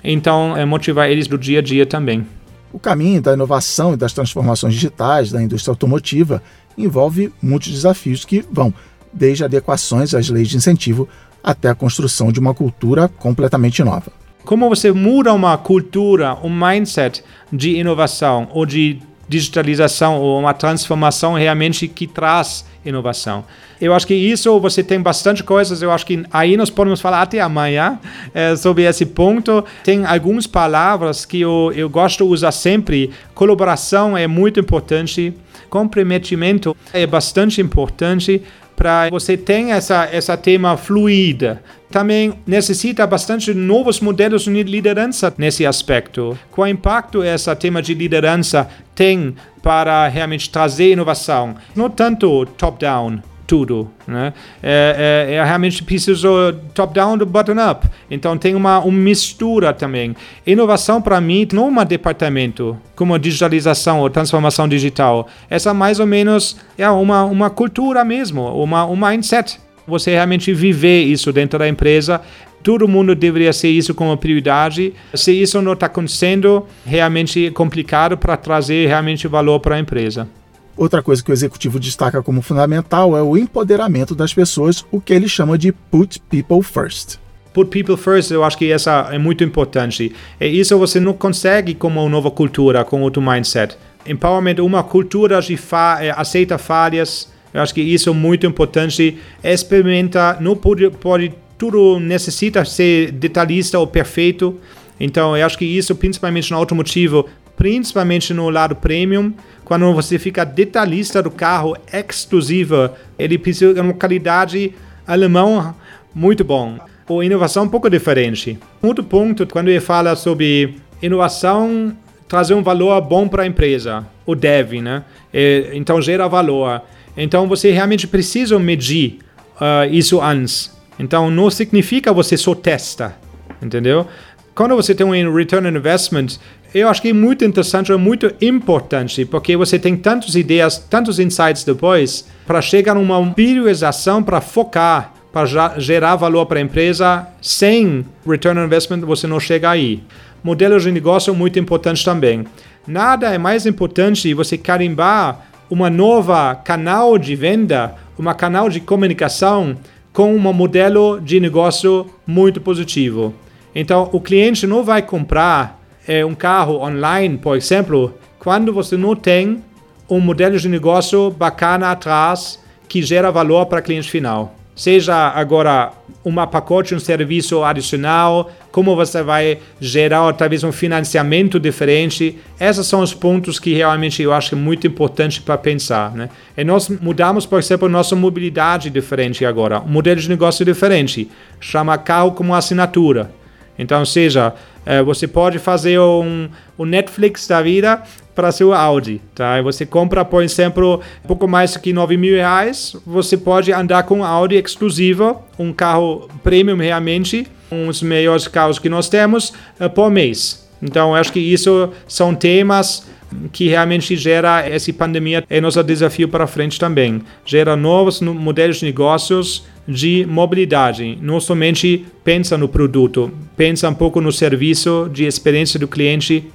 então 0.04 0.56
é 0.56 0.66
motivar 0.66 1.10
eles 1.10 1.28
do 1.28 1.38
dia 1.38 1.60
a 1.60 1.62
dia 1.62 1.86
também. 1.86 2.26
O 2.72 2.80
caminho 2.80 3.22
da 3.22 3.34
inovação 3.34 3.94
e 3.94 3.98
das 3.98 4.14
transformações 4.14 4.74
digitais 4.74 5.32
da 5.32 5.42
indústria 5.42 5.72
automotiva 5.72 6.42
envolve 6.78 7.34
muitos 7.42 7.72
desafios 7.72 8.24
que 8.24 8.46
vão 8.52 8.74
desde 9.12 9.44
adequações 9.44 10.14
às 10.14 10.30
leis 10.30 10.48
de 10.48 10.58
incentivo 10.58 11.10
até 11.44 11.70
a 11.70 11.76
construção 11.76 12.32
de 12.32 12.40
uma 12.40 12.54
cultura 12.54 13.08
completamente 13.08 13.84
nova. 13.84 14.12
Como 14.46 14.70
você 14.70 14.92
muda 14.92 15.34
uma 15.34 15.58
cultura, 15.58 16.38
um 16.44 16.50
mindset 16.50 17.24
de 17.52 17.76
inovação 17.76 18.48
ou 18.52 18.66
de 18.66 19.00
digitalização 19.30 20.20
ou 20.20 20.40
uma 20.40 20.54
transformação 20.54 21.36
realmente 21.36 21.88
que 21.88 22.08
traz 22.08 22.66
inovação. 22.84 23.46
Eu 23.80 23.94
acho 23.94 24.08
que 24.08 24.16
isso 24.16 24.60
você 24.60 24.84
tem 24.84 25.00
bastante 25.00 25.44
coisas. 25.44 25.82
Eu 25.82 25.92
acho 25.92 26.06
que 26.06 26.24
aí 26.32 26.58
nós 26.58 26.70
podemos 26.70 27.00
falar 27.00 27.22
até 27.22 27.40
amanhã 27.40 28.00
é, 28.34 28.56
sobre 28.56 28.84
esse 28.84 29.06
ponto. 29.06 29.64
Tem 29.84 30.06
algumas 30.06 30.48
palavras 30.48 31.26
que 31.26 31.40
eu, 31.40 31.72
eu 31.76 31.88
gosto 31.88 32.26
de 32.26 32.32
usar 32.32 32.52
sempre. 32.52 33.12
Colaboração 33.34 34.18
é 34.18 34.28
muito 34.28 34.60
importante. 34.60 35.34
Comprometimento 35.70 36.76
é 36.92 37.06
bastante 37.06 37.62
importante 37.62 38.42
para 38.76 39.10
você 39.10 39.38
ter 39.38 39.70
essa, 39.70 40.10
essa 40.12 40.36
tema 40.36 40.76
fluida. 40.76 41.62
Também 41.92 42.34
necessita 42.46 43.06
bastante 43.08 43.54
novos 43.54 44.00
modelos 44.00 44.44
de 44.44 44.64
liderança 44.64 45.34
nesse 45.38 45.66
aspecto. 45.66 46.38
Qual 46.52 46.68
impacto 46.68 47.24
esse 47.24 47.54
tema 47.56 47.82
de 47.82 47.94
liderança 47.94 48.70
tem 48.94 49.36
para 49.64 50.08
realmente 50.08 50.50
trazer 50.50 50.92
inovação? 50.92 51.56
Não 51.76 51.90
tanto 51.90 52.46
top-down, 52.46 53.20
tudo. 53.50 53.90
Né? 54.08 54.32
É, 54.62 55.26
é, 55.28 55.34
é 55.34 55.44
realmente 55.44 55.82
preciso 55.82 56.54
top-down 56.76 57.18
do 57.18 57.26
bottom-up. 57.26 57.90
Então 58.12 58.38
tem 58.38 58.54
uma, 58.54 58.78
uma 58.78 58.92
mistura 58.92 59.74
também. 59.74 60.16
Inovação 60.46 61.02
para 61.02 61.20
mim 61.20 61.48
não 61.52 61.66
é 61.66 61.82
um 61.82 61.86
departamento 61.86 62.78
como 62.96 63.18
digitalização 63.18 64.02
ou 64.02 64.10
transformação 64.12 64.68
digital. 64.68 65.28
Essa 65.50 65.74
mais 65.74 66.00
ou 66.00 66.06
menos 66.06 66.58
é 66.78 66.88
uma, 66.88 67.24
uma 67.24 67.50
cultura 67.50 68.06
mesmo, 68.06 68.44
uma, 68.62 68.86
um 68.86 68.96
mindset. 68.96 69.60
Você 69.90 70.12
realmente 70.12 70.54
viver 70.54 71.04
isso 71.04 71.34
dentro 71.34 71.60
da 71.60 71.68
empresa 71.68 72.22
todo 72.64 72.88
mundo 72.88 73.16
deveria 73.16 73.54
ser 73.54 73.70
isso 73.70 73.94
como 73.94 74.16
prioridade. 74.18 74.94
Se 75.14 75.32
isso 75.32 75.62
não 75.62 75.74
está 75.74 75.86
acontecendo, 75.86 76.66
realmente 76.86 77.48
é 77.48 77.52
complicado 77.52 78.18
para 78.18 78.38
trazer 78.38 78.88
realmente 78.88 79.28
valor 79.28 79.60
para 79.60 79.76
a 79.76 79.80
empresa. 79.80 80.28
Outra 80.76 81.04
coisa 81.04 81.24
que 81.24 81.30
o 81.30 81.34
executivo 81.34 81.80
destaca 81.80 82.24
como 82.24 82.42
fundamental 82.42 83.18
é 83.18 83.22
o 83.22 83.38
empoderamento 83.38 84.16
das 84.16 84.34
pessoas, 84.34 84.86
o 84.92 85.02
que 85.02 85.14
ele 85.14 85.28
chama 85.28 85.58
de 85.58 85.74
put 85.74 86.22
people 86.30 86.62
first. 86.64 87.18
Put 87.54 87.70
people 87.70 87.98
first, 87.98 88.32
eu 88.32 88.44
acho 88.44 88.58
que 88.58 88.72
essa 88.72 89.10
é 89.12 89.18
muito 89.18 89.44
importante. 89.44 90.14
E 90.40 90.46
isso 90.48 90.78
você 90.78 91.00
não 91.00 91.14
consegue 91.14 91.74
com 91.74 91.88
uma 91.88 92.08
nova 92.08 92.32
cultura, 92.32 92.86
com 92.86 93.02
outro 93.02 93.22
mindset. 93.22 93.76
Empowerment, 94.08 94.62
uma 94.62 94.82
cultura 94.82 95.42
que 95.42 95.58
fa 95.58 95.98
é, 96.00 96.12
aceita 96.12 96.58
falhas, 96.58 97.30
eu 97.54 97.62
acho 97.62 97.74
que 97.74 97.82
isso 97.82 98.10
é 98.10 98.14
muito 98.14 98.46
importante. 98.46 99.18
Experimenta, 99.44 100.38
não 100.40 100.56
pode, 100.56 100.90
pode 100.90 101.34
tudo 101.58 102.00
necessita 102.00 102.64
ser 102.64 103.12
detalhista 103.12 103.78
ou 103.78 103.88
perfeito. 103.88 104.60
Então, 105.00 105.36
eu 105.36 105.46
acho 105.46 105.58
que 105.58 105.66
isso, 105.66 105.96
principalmente 105.96 106.52
no 106.52 106.58
automotivo, 106.58 107.28
principalmente 107.58 108.34
no 108.34 108.50
lado 108.50 108.76
premium, 108.76 109.34
quando 109.66 109.94
você 109.94 110.18
fica 110.18 110.46
detalhista 110.46 111.22
do 111.22 111.30
carro 111.30 111.76
exclusiva, 111.92 112.96
ele 113.18 113.38
precisa 113.38 113.74
de 113.74 113.80
uma 113.82 113.94
qualidade 113.94 114.74
alemão 115.06 115.76
muito 116.14 116.44
bom. 116.44 116.78
Ou 117.08 117.24
inovação 117.24 117.64
um 117.64 117.70
pouco 117.70 117.90
diferente. 117.90 118.58
Outro 118.82 119.04
ponto, 119.04 119.46
quando 119.48 119.68
ele 119.68 119.80
fala 119.80 120.16
sobre 120.16 120.76
inovação, 121.02 121.96
trazer 122.28 122.54
um 122.54 122.62
valor 122.62 123.02
bom 123.02 123.28
para 123.28 123.44
a 123.44 123.48
empresa, 123.48 124.06
o 124.26 124.36
deve, 124.36 124.82
né? 124.82 125.04
E, 125.34 125.72
então 125.74 126.02
gera 126.02 126.28
valor. 126.28 126.82
Então 127.20 127.48
você 127.48 127.72
realmente 127.72 128.08
precisa 128.08 128.58
medir 128.58 129.20
uh, 129.56 129.92
isso 129.92 130.22
antes. 130.22 130.72
Então 130.98 131.30
não 131.30 131.52
significa 131.52 132.14
você 132.14 132.38
só 132.38 132.56
testa, 132.56 133.16
entendeu? 133.62 134.08
Quando 134.56 134.76
você 134.76 134.96
tem 134.96 135.06
um 135.06 135.34
return 135.34 135.68
on 135.68 135.78
investment, 135.78 136.28
eu 136.74 136.88
acho 136.88 137.02
que 137.02 137.10
é 137.10 137.14
muito 137.14 137.44
interessante, 137.44 137.92
é 137.92 137.98
muito 137.98 138.34
importante, 138.42 139.26
porque 139.26 139.58
você 139.58 139.78
tem 139.78 139.98
tantas 139.98 140.36
ideias, 140.36 140.78
tantos 140.78 141.20
insights 141.20 141.64
depois, 141.64 142.28
para 142.46 142.62
chegar 142.62 142.96
numa 142.96 143.34
priorização 143.34 144.22
para 144.24 144.40
focar, 144.40 145.14
para 145.32 145.46
gerar 145.78 146.16
valor 146.16 146.46
para 146.46 146.60
a 146.60 146.62
empresa. 146.62 147.28
Sem 147.42 148.06
return 148.26 148.60
on 148.60 148.66
investment, 148.66 149.00
você 149.02 149.28
não 149.28 149.40
chega 149.40 149.70
aí. 149.70 150.04
Modelos 150.44 150.84
de 150.84 150.92
negócio 150.92 151.34
muito 151.36 151.60
importante 151.60 152.04
também. 152.04 152.46
Nada 152.88 153.34
é 153.34 153.38
mais 153.38 153.66
importante 153.66 154.34
você 154.34 154.58
carimbar 154.58 155.49
uma 155.70 155.90
nova 155.90 156.56
canal 156.56 157.18
de 157.18 157.36
venda, 157.36 157.96
uma 158.18 158.34
canal 158.34 158.70
de 158.70 158.80
comunicação 158.80 159.78
com 160.12 160.36
um 160.36 160.54
modelo 160.54 161.20
de 161.22 161.40
negócio 161.40 162.08
muito 162.26 162.60
positivo. 162.60 163.34
Então, 163.74 164.10
o 164.12 164.20
cliente 164.20 164.66
não 164.66 164.84
vai 164.84 165.02
comprar 165.02 165.80
é, 166.08 166.26
um 166.26 166.34
carro 166.34 166.82
online, 166.82 167.38
por 167.38 167.56
exemplo, 167.56 168.16
quando 168.40 168.74
você 168.74 168.98
não 168.98 169.16
tem 169.16 169.64
um 170.10 170.20
modelo 170.20 170.58
de 170.58 170.68
negócio 170.68 171.30
bacana 171.30 171.92
atrás 171.92 172.60
que 172.88 173.04
gera 173.04 173.32
valor 173.32 173.68
para 173.68 173.80
o 173.80 173.84
cliente 173.84 174.10
final. 174.10 174.56
Seja 174.80 175.14
agora 175.14 175.92
um 176.24 176.34
pacote, 176.48 176.96
um 176.96 177.00
serviço 177.00 177.66
adicional, 177.66 178.50
como 178.72 178.96
você 178.96 179.22
vai 179.22 179.58
gerar 179.78 180.32
talvez 180.32 180.64
um 180.64 180.72
financiamento 180.72 181.60
diferente. 181.60 182.40
Esses 182.58 182.88
são 182.88 183.02
os 183.02 183.14
pontos 183.14 183.60
que 183.60 183.74
realmente 183.74 184.24
eu 184.24 184.32
acho 184.32 184.56
muito 184.56 184.88
importante 184.88 185.42
para 185.42 185.58
pensar. 185.58 186.16
Né? 186.16 186.30
E 186.56 186.64
nós 186.64 186.88
mudamos, 186.88 187.46
por 187.46 187.60
exemplo, 187.60 187.90
nossa 187.90 188.16
mobilidade 188.16 188.90
diferente 188.90 189.44
agora, 189.46 189.82
um 189.82 189.90
modelo 189.90 190.22
de 190.22 190.30
negócio 190.30 190.64
diferente. 190.64 191.30
Chama 191.60 191.98
carro 191.98 192.32
como 192.32 192.56
assinatura. 192.56 193.32
Então, 193.78 194.06
seja, 194.06 194.54
é, 194.86 195.04
você 195.04 195.28
pode 195.28 195.60
fazer 195.60 196.00
um, 196.00 196.48
um 196.78 196.86
Netflix 196.86 197.46
da 197.46 197.62
vida 197.62 198.02
para 198.40 198.54
seu 198.54 198.74
Audi, 198.74 199.20
tá? 199.36 199.60
E 199.60 199.62
você 199.62 199.86
compra, 199.86 200.24
por 200.24 200.42
exemplo, 200.42 201.02
um 201.26 201.28
pouco 201.28 201.46
mais 201.46 201.76
que 201.76 201.92
9 201.92 202.16
mil 202.16 202.36
reais, 202.36 202.96
você 203.06 203.36
pode 203.36 203.74
andar 203.74 204.04
com 204.04 204.20
um 204.20 204.24
Audi 204.24 204.56
exclusivo, 204.56 205.44
um 205.60 205.74
carro 205.74 206.30
premium 206.42 206.78
realmente, 206.78 207.46
os 207.70 208.02
melhores 208.02 208.48
carros 208.48 208.80
que 208.80 208.88
nós 208.88 209.10
temos 209.10 209.50
uh, 209.78 209.90
por 209.90 210.10
mês. 210.10 210.66
Então, 210.82 211.14
acho 211.14 211.34
que 211.34 211.40
isso 211.42 211.90
são 212.08 212.34
temas 212.34 213.06
que 213.52 213.68
realmente 213.68 214.16
gera 214.16 214.66
essa 214.66 214.92
pandemia 214.94 215.44
é 215.50 215.60
nosso 215.60 215.84
desafio 215.84 216.30
para 216.30 216.48
frente 216.48 216.80
também. 216.80 217.22
Gera 217.46 217.76
novos 217.76 218.22
modelos 218.22 218.78
de 218.78 218.86
negócios 218.86 219.66
de 219.86 220.26
mobilidade. 220.26 221.18
Não 221.22 221.42
somente 221.42 222.06
pensa 222.24 222.58
no 222.58 222.70
produto, 222.70 223.30
pensa 223.58 223.90
um 223.90 223.94
pouco 223.94 224.22
no 224.22 224.32
serviço 224.32 225.10
de 225.12 225.26
experiência 225.26 225.78
do 225.78 225.90
cliente 225.90 226.46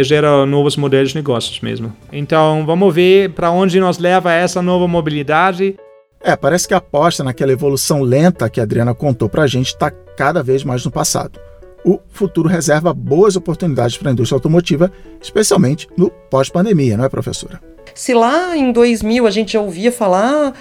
gera 0.00 0.46
novos 0.46 0.76
modelos 0.76 1.10
de 1.10 1.16
negócios 1.16 1.60
mesmo. 1.60 1.92
Então, 2.12 2.64
vamos 2.64 2.94
ver 2.94 3.30
para 3.30 3.50
onde 3.50 3.78
nos 3.78 3.98
leva 3.98 4.32
essa 4.32 4.62
nova 4.62 4.88
mobilidade. 4.88 5.76
É, 6.20 6.36
parece 6.36 6.68
que 6.68 6.74
a 6.74 6.78
aposta 6.78 7.24
naquela 7.24 7.52
evolução 7.52 8.00
lenta 8.00 8.48
que 8.48 8.60
a 8.60 8.62
Adriana 8.62 8.94
contou 8.94 9.28
para 9.28 9.42
a 9.42 9.46
gente 9.46 9.68
está 9.68 9.90
cada 9.90 10.42
vez 10.42 10.62
mais 10.62 10.84
no 10.84 10.90
passado 10.90 11.38
o 11.84 11.98
futuro 12.08 12.48
reserva 12.48 12.94
boas 12.94 13.36
oportunidades 13.36 13.96
para 13.96 14.10
a 14.10 14.12
indústria 14.12 14.36
automotiva, 14.36 14.92
especialmente 15.20 15.88
no 15.96 16.10
pós-pandemia, 16.30 16.96
não 16.96 17.04
é, 17.04 17.08
professora? 17.08 17.60
Se 17.94 18.14
lá 18.14 18.56
em 18.56 18.72
2000 18.72 19.26
a 19.26 19.30
gente 19.30 19.56
ouvia 19.56 19.90
falar 19.90 20.54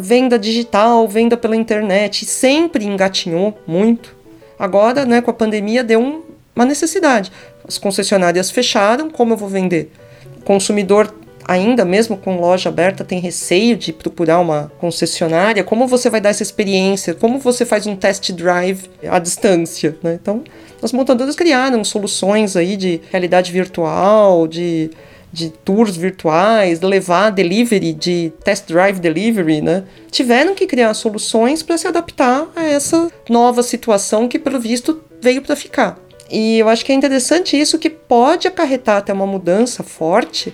venda 0.00 0.38
digital, 0.38 1.06
venda 1.08 1.36
pela 1.36 1.56
internet, 1.56 2.24
sempre 2.26 2.84
engatinhou 2.84 3.56
muito, 3.66 4.14
agora, 4.58 5.04
né, 5.04 5.20
com 5.20 5.30
a 5.30 5.34
pandemia, 5.34 5.84
deu 5.84 6.00
um, 6.00 6.22
uma 6.54 6.64
necessidade. 6.64 7.32
As 7.66 7.78
concessionárias 7.78 8.50
fecharam, 8.50 9.10
como 9.10 9.32
eu 9.32 9.36
vou 9.36 9.48
vender? 9.48 9.90
O 10.38 10.44
consumidor 10.44 11.12
ainda 11.46 11.84
mesmo 11.84 12.16
com 12.16 12.40
loja 12.40 12.68
aberta, 12.68 13.04
tem 13.04 13.20
receio 13.20 13.76
de 13.76 13.92
procurar 13.92 14.40
uma 14.40 14.72
concessionária, 14.78 15.62
como 15.62 15.86
você 15.86 16.08
vai 16.08 16.20
dar 16.20 16.30
essa 16.30 16.42
experiência? 16.42 17.14
Como 17.14 17.38
você 17.38 17.64
faz 17.64 17.86
um 17.86 17.94
test 17.94 18.32
drive 18.32 18.90
à 19.08 19.18
distância? 19.18 19.96
Né? 20.02 20.18
Então, 20.20 20.42
as 20.82 20.92
montadoras 20.92 21.36
criaram 21.36 21.84
soluções 21.84 22.56
aí 22.56 22.76
de 22.76 23.00
realidade 23.10 23.52
virtual, 23.52 24.46
de, 24.46 24.90
de 25.32 25.50
tours 25.50 25.96
virtuais, 25.96 26.80
levar 26.80 27.30
delivery, 27.30 27.92
de 27.92 28.32
test 28.42 28.66
drive 28.68 28.98
delivery, 28.98 29.60
né? 29.60 29.84
Tiveram 30.10 30.54
que 30.54 30.66
criar 30.66 30.92
soluções 30.94 31.62
para 31.62 31.78
se 31.78 31.86
adaptar 31.86 32.48
a 32.54 32.64
essa 32.64 33.10
nova 33.28 33.62
situação 33.62 34.28
que, 34.28 34.38
pelo 34.38 34.60
visto, 34.60 35.02
veio 35.20 35.40
para 35.42 35.56
ficar. 35.56 35.98
E 36.36 36.58
eu 36.58 36.68
acho 36.68 36.84
que 36.84 36.90
é 36.90 36.94
interessante 36.96 37.56
isso 37.56 37.78
que 37.78 37.88
pode 37.88 38.48
acarretar 38.48 38.96
até 38.96 39.12
uma 39.12 39.24
mudança 39.24 39.84
forte 39.84 40.52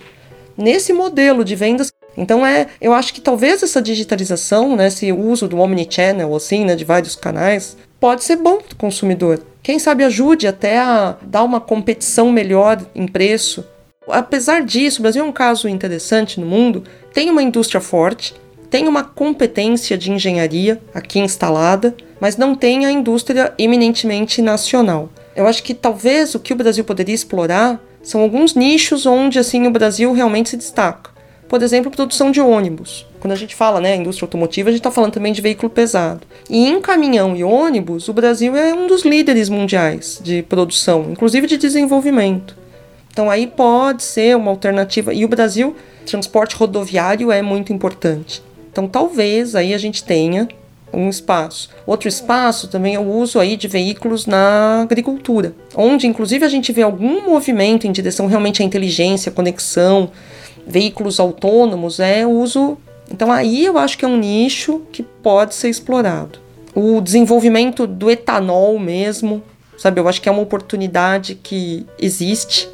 nesse 0.55 0.93
modelo 0.93 1.43
de 1.43 1.55
vendas. 1.55 1.91
Então 2.15 2.45
é, 2.45 2.67
eu 2.79 2.93
acho 2.93 3.11
que 3.11 3.19
talvez 3.19 3.63
essa 3.63 3.81
digitalização, 3.81 4.75
né, 4.75 4.89
esse 4.89 5.11
uso 5.11 5.47
do 5.47 5.57
omnichannel 5.57 6.35
assim, 6.35 6.65
né, 6.65 6.75
de 6.75 6.85
vários 6.85 7.15
canais, 7.15 7.75
pode 7.99 8.23
ser 8.23 8.35
bom 8.35 8.57
para 8.57 8.73
o 8.73 8.77
consumidor. 8.77 9.41
Quem 9.63 9.79
sabe 9.79 10.03
ajude 10.03 10.45
até 10.45 10.77
a 10.77 11.17
dar 11.19 11.41
uma 11.43 11.59
competição 11.59 12.31
melhor 12.31 12.79
em 12.93 13.07
preço. 13.07 13.65
Apesar 14.07 14.63
disso, 14.63 14.99
o 14.99 15.01
Brasil 15.01 15.25
é 15.25 15.27
um 15.27 15.31
caso 15.31 15.67
interessante 15.67 16.39
no 16.39 16.45
mundo. 16.45 16.83
Tem 17.11 17.27
uma 17.31 17.41
indústria 17.41 17.81
forte, 17.81 18.35
tem 18.69 18.87
uma 18.87 19.03
competência 19.03 19.97
de 19.97 20.11
engenharia 20.11 20.79
aqui 20.93 21.17
instalada, 21.17 21.95
mas 22.19 22.37
não 22.37 22.53
tem 22.53 22.85
a 22.85 22.91
indústria 22.91 23.51
eminentemente 23.57 24.43
nacional. 24.43 25.09
Eu 25.35 25.47
acho 25.47 25.63
que 25.63 25.73
talvez 25.73 26.35
o 26.35 26.39
que 26.39 26.53
o 26.53 26.55
Brasil 26.55 26.83
poderia 26.83 27.15
explorar 27.15 27.81
são 28.03 28.21
alguns 28.21 28.55
nichos 28.55 29.05
onde 29.05 29.39
assim 29.39 29.65
o 29.67 29.71
Brasil 29.71 30.11
realmente 30.13 30.49
se 30.49 30.57
destaca. 30.57 31.11
Por 31.47 31.61
exemplo, 31.61 31.91
produção 31.91 32.31
de 32.31 32.39
ônibus. 32.39 33.05
Quando 33.19 33.33
a 33.33 33.35
gente 33.35 33.55
fala, 33.55 33.79
né, 33.79 33.95
indústria 33.95 34.25
automotiva, 34.25 34.69
a 34.69 34.71
gente 34.71 34.79
está 34.79 34.89
falando 34.89 35.11
também 35.13 35.33
de 35.33 35.41
veículo 35.41 35.69
pesado. 35.69 36.21
E 36.49 36.67
em 36.67 36.81
caminhão 36.81 37.35
e 37.35 37.43
ônibus, 37.43 38.07
o 38.07 38.13
Brasil 38.13 38.55
é 38.55 38.73
um 38.73 38.87
dos 38.87 39.03
líderes 39.03 39.49
mundiais 39.49 40.19
de 40.23 40.41
produção, 40.43 41.07
inclusive 41.11 41.45
de 41.47 41.57
desenvolvimento. 41.57 42.57
Então 43.11 43.29
aí 43.29 43.45
pode 43.45 44.03
ser 44.03 44.35
uma 44.37 44.49
alternativa. 44.49 45.13
E 45.13 45.25
o 45.25 45.27
Brasil, 45.27 45.75
transporte 46.05 46.55
rodoviário 46.55 47.31
é 47.31 47.41
muito 47.41 47.73
importante. 47.73 48.41
Então 48.71 48.87
talvez 48.87 49.53
aí 49.53 49.73
a 49.73 49.77
gente 49.77 50.03
tenha 50.03 50.47
um 50.93 51.09
espaço. 51.09 51.69
Outro 51.85 52.07
espaço 52.07 52.67
também 52.67 52.95
é 52.95 52.99
o 52.99 53.07
uso 53.07 53.39
aí 53.39 53.55
de 53.55 53.67
veículos 53.67 54.25
na 54.25 54.81
agricultura, 54.81 55.53
onde 55.75 56.07
inclusive 56.07 56.45
a 56.45 56.49
gente 56.49 56.71
vê 56.71 56.81
algum 56.81 57.29
movimento 57.29 57.87
em 57.87 57.91
direção 57.91 58.27
realmente 58.27 58.61
à 58.61 58.65
inteligência, 58.65 59.31
conexão, 59.31 60.11
veículos 60.65 61.19
autônomos, 61.19 61.99
é 61.99 62.25
uso. 62.25 62.77
Então 63.09 63.31
aí 63.31 63.65
eu 63.65 63.77
acho 63.77 63.97
que 63.97 64.05
é 64.05 64.07
um 64.07 64.17
nicho 64.17 64.81
que 64.91 65.03
pode 65.03 65.55
ser 65.55 65.69
explorado. 65.69 66.39
O 66.73 67.01
desenvolvimento 67.01 67.85
do 67.85 68.09
etanol 68.09 68.79
mesmo, 68.79 69.43
sabe? 69.77 69.99
Eu 69.99 70.07
acho 70.07 70.21
que 70.21 70.29
é 70.29 70.31
uma 70.31 70.41
oportunidade 70.41 71.35
que 71.35 71.85
existe 71.99 72.69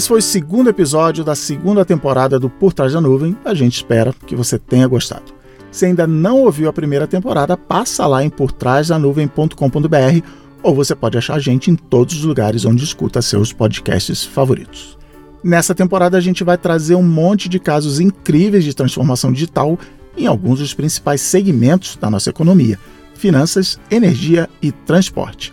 Esse 0.00 0.08
foi 0.08 0.20
o 0.20 0.22
segundo 0.22 0.70
episódio 0.70 1.22
da 1.22 1.34
segunda 1.34 1.84
temporada 1.84 2.40
do 2.40 2.48
Por 2.48 2.72
Trás 2.72 2.94
da 2.94 3.02
Nuvem. 3.02 3.36
A 3.44 3.52
gente 3.52 3.74
espera 3.74 4.14
que 4.26 4.34
você 4.34 4.58
tenha 4.58 4.86
gostado. 4.86 5.34
Se 5.70 5.84
ainda 5.84 6.06
não 6.06 6.38
ouviu 6.38 6.70
a 6.70 6.72
primeira 6.72 7.06
temporada, 7.06 7.54
passa 7.54 8.06
lá 8.06 8.24
em 8.24 8.30
portrásdanuvem.com.br 8.30 10.26
ou 10.62 10.74
você 10.74 10.94
pode 10.94 11.18
achar 11.18 11.34
a 11.34 11.38
gente 11.38 11.70
em 11.70 11.74
todos 11.74 12.14
os 12.14 12.24
lugares 12.24 12.64
onde 12.64 12.82
escuta 12.82 13.20
seus 13.20 13.52
podcasts 13.52 14.24
favoritos. 14.24 14.96
Nessa 15.44 15.74
temporada 15.74 16.16
a 16.16 16.20
gente 16.22 16.42
vai 16.42 16.56
trazer 16.56 16.94
um 16.94 17.02
monte 17.02 17.46
de 17.46 17.58
casos 17.58 18.00
incríveis 18.00 18.64
de 18.64 18.72
transformação 18.72 19.30
digital 19.30 19.78
em 20.16 20.26
alguns 20.26 20.60
dos 20.60 20.72
principais 20.72 21.20
segmentos 21.20 21.96
da 21.96 22.08
nossa 22.08 22.30
economia: 22.30 22.78
finanças, 23.12 23.78
energia 23.90 24.48
e 24.62 24.72
transporte 24.72 25.52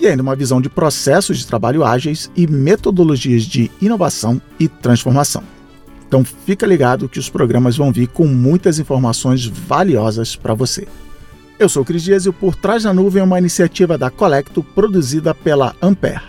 e 0.00 0.06
ainda 0.06 0.22
uma 0.22 0.36
visão 0.36 0.60
de 0.60 0.68
processos 0.68 1.38
de 1.38 1.46
trabalho 1.46 1.84
ágeis 1.84 2.30
e 2.36 2.46
metodologias 2.46 3.44
de 3.44 3.70
inovação 3.80 4.40
e 4.58 4.68
transformação. 4.68 5.42
Então 6.06 6.24
fica 6.24 6.66
ligado 6.66 7.08
que 7.08 7.18
os 7.18 7.30
programas 7.30 7.76
vão 7.76 7.90
vir 7.90 8.08
com 8.08 8.26
muitas 8.26 8.78
informações 8.78 9.46
valiosas 9.46 10.36
para 10.36 10.54
você. 10.54 10.86
Eu 11.58 11.68
sou 11.68 11.82
o 11.82 11.86
Cris 11.86 12.02
Dias 12.02 12.26
e 12.26 12.28
o 12.28 12.32
Por 12.32 12.54
Trás 12.54 12.82
da 12.82 12.92
Nuvem 12.92 13.22
é 13.22 13.24
uma 13.24 13.38
iniciativa 13.38 13.96
da 13.96 14.10
Colecto 14.10 14.62
produzida 14.62 15.34
pela 15.34 15.74
Ampere. 15.80 16.20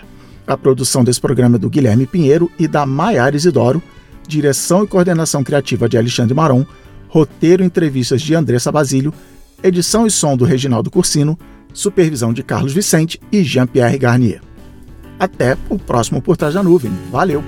A 0.46 0.56
produção 0.56 1.04
desse 1.04 1.20
programa 1.20 1.56
é 1.56 1.60
do 1.60 1.70
Guilherme 1.70 2.06
Pinheiro 2.06 2.52
e 2.60 2.68
da 2.68 2.86
Maiara 2.86 3.36
Isidoro, 3.36 3.82
direção 4.28 4.84
e 4.84 4.88
coordenação 4.88 5.44
criativa 5.44 5.90
de 5.90 5.98
Alexandre 5.98 6.34
Maron, 6.34 6.66
roteiro 7.08 7.64
e 7.64 7.66
entrevistas 7.66 8.22
de 8.22 8.36
Andressa 8.36 8.72
Basílio, 8.72 9.14
edição 9.62 10.06
e 10.06 10.12
som 10.12 10.36
do 10.36 10.46
Reginaldo 10.46 10.92
Cursino, 10.92 11.38
supervisão 11.74 12.32
de 12.32 12.44
Carlos 12.44 12.74
Vicente 12.74 13.20
e 13.32 13.44
Jean-Pierre 13.44 13.98
Garnier. 13.98 14.42
Até 15.20 15.58
o 15.70 15.78
próximo 15.78 16.22
Por 16.22 16.38
Trás 16.38 16.54
da 16.54 16.64
Nuvem. 16.64 16.92
Valeu! 17.12 17.44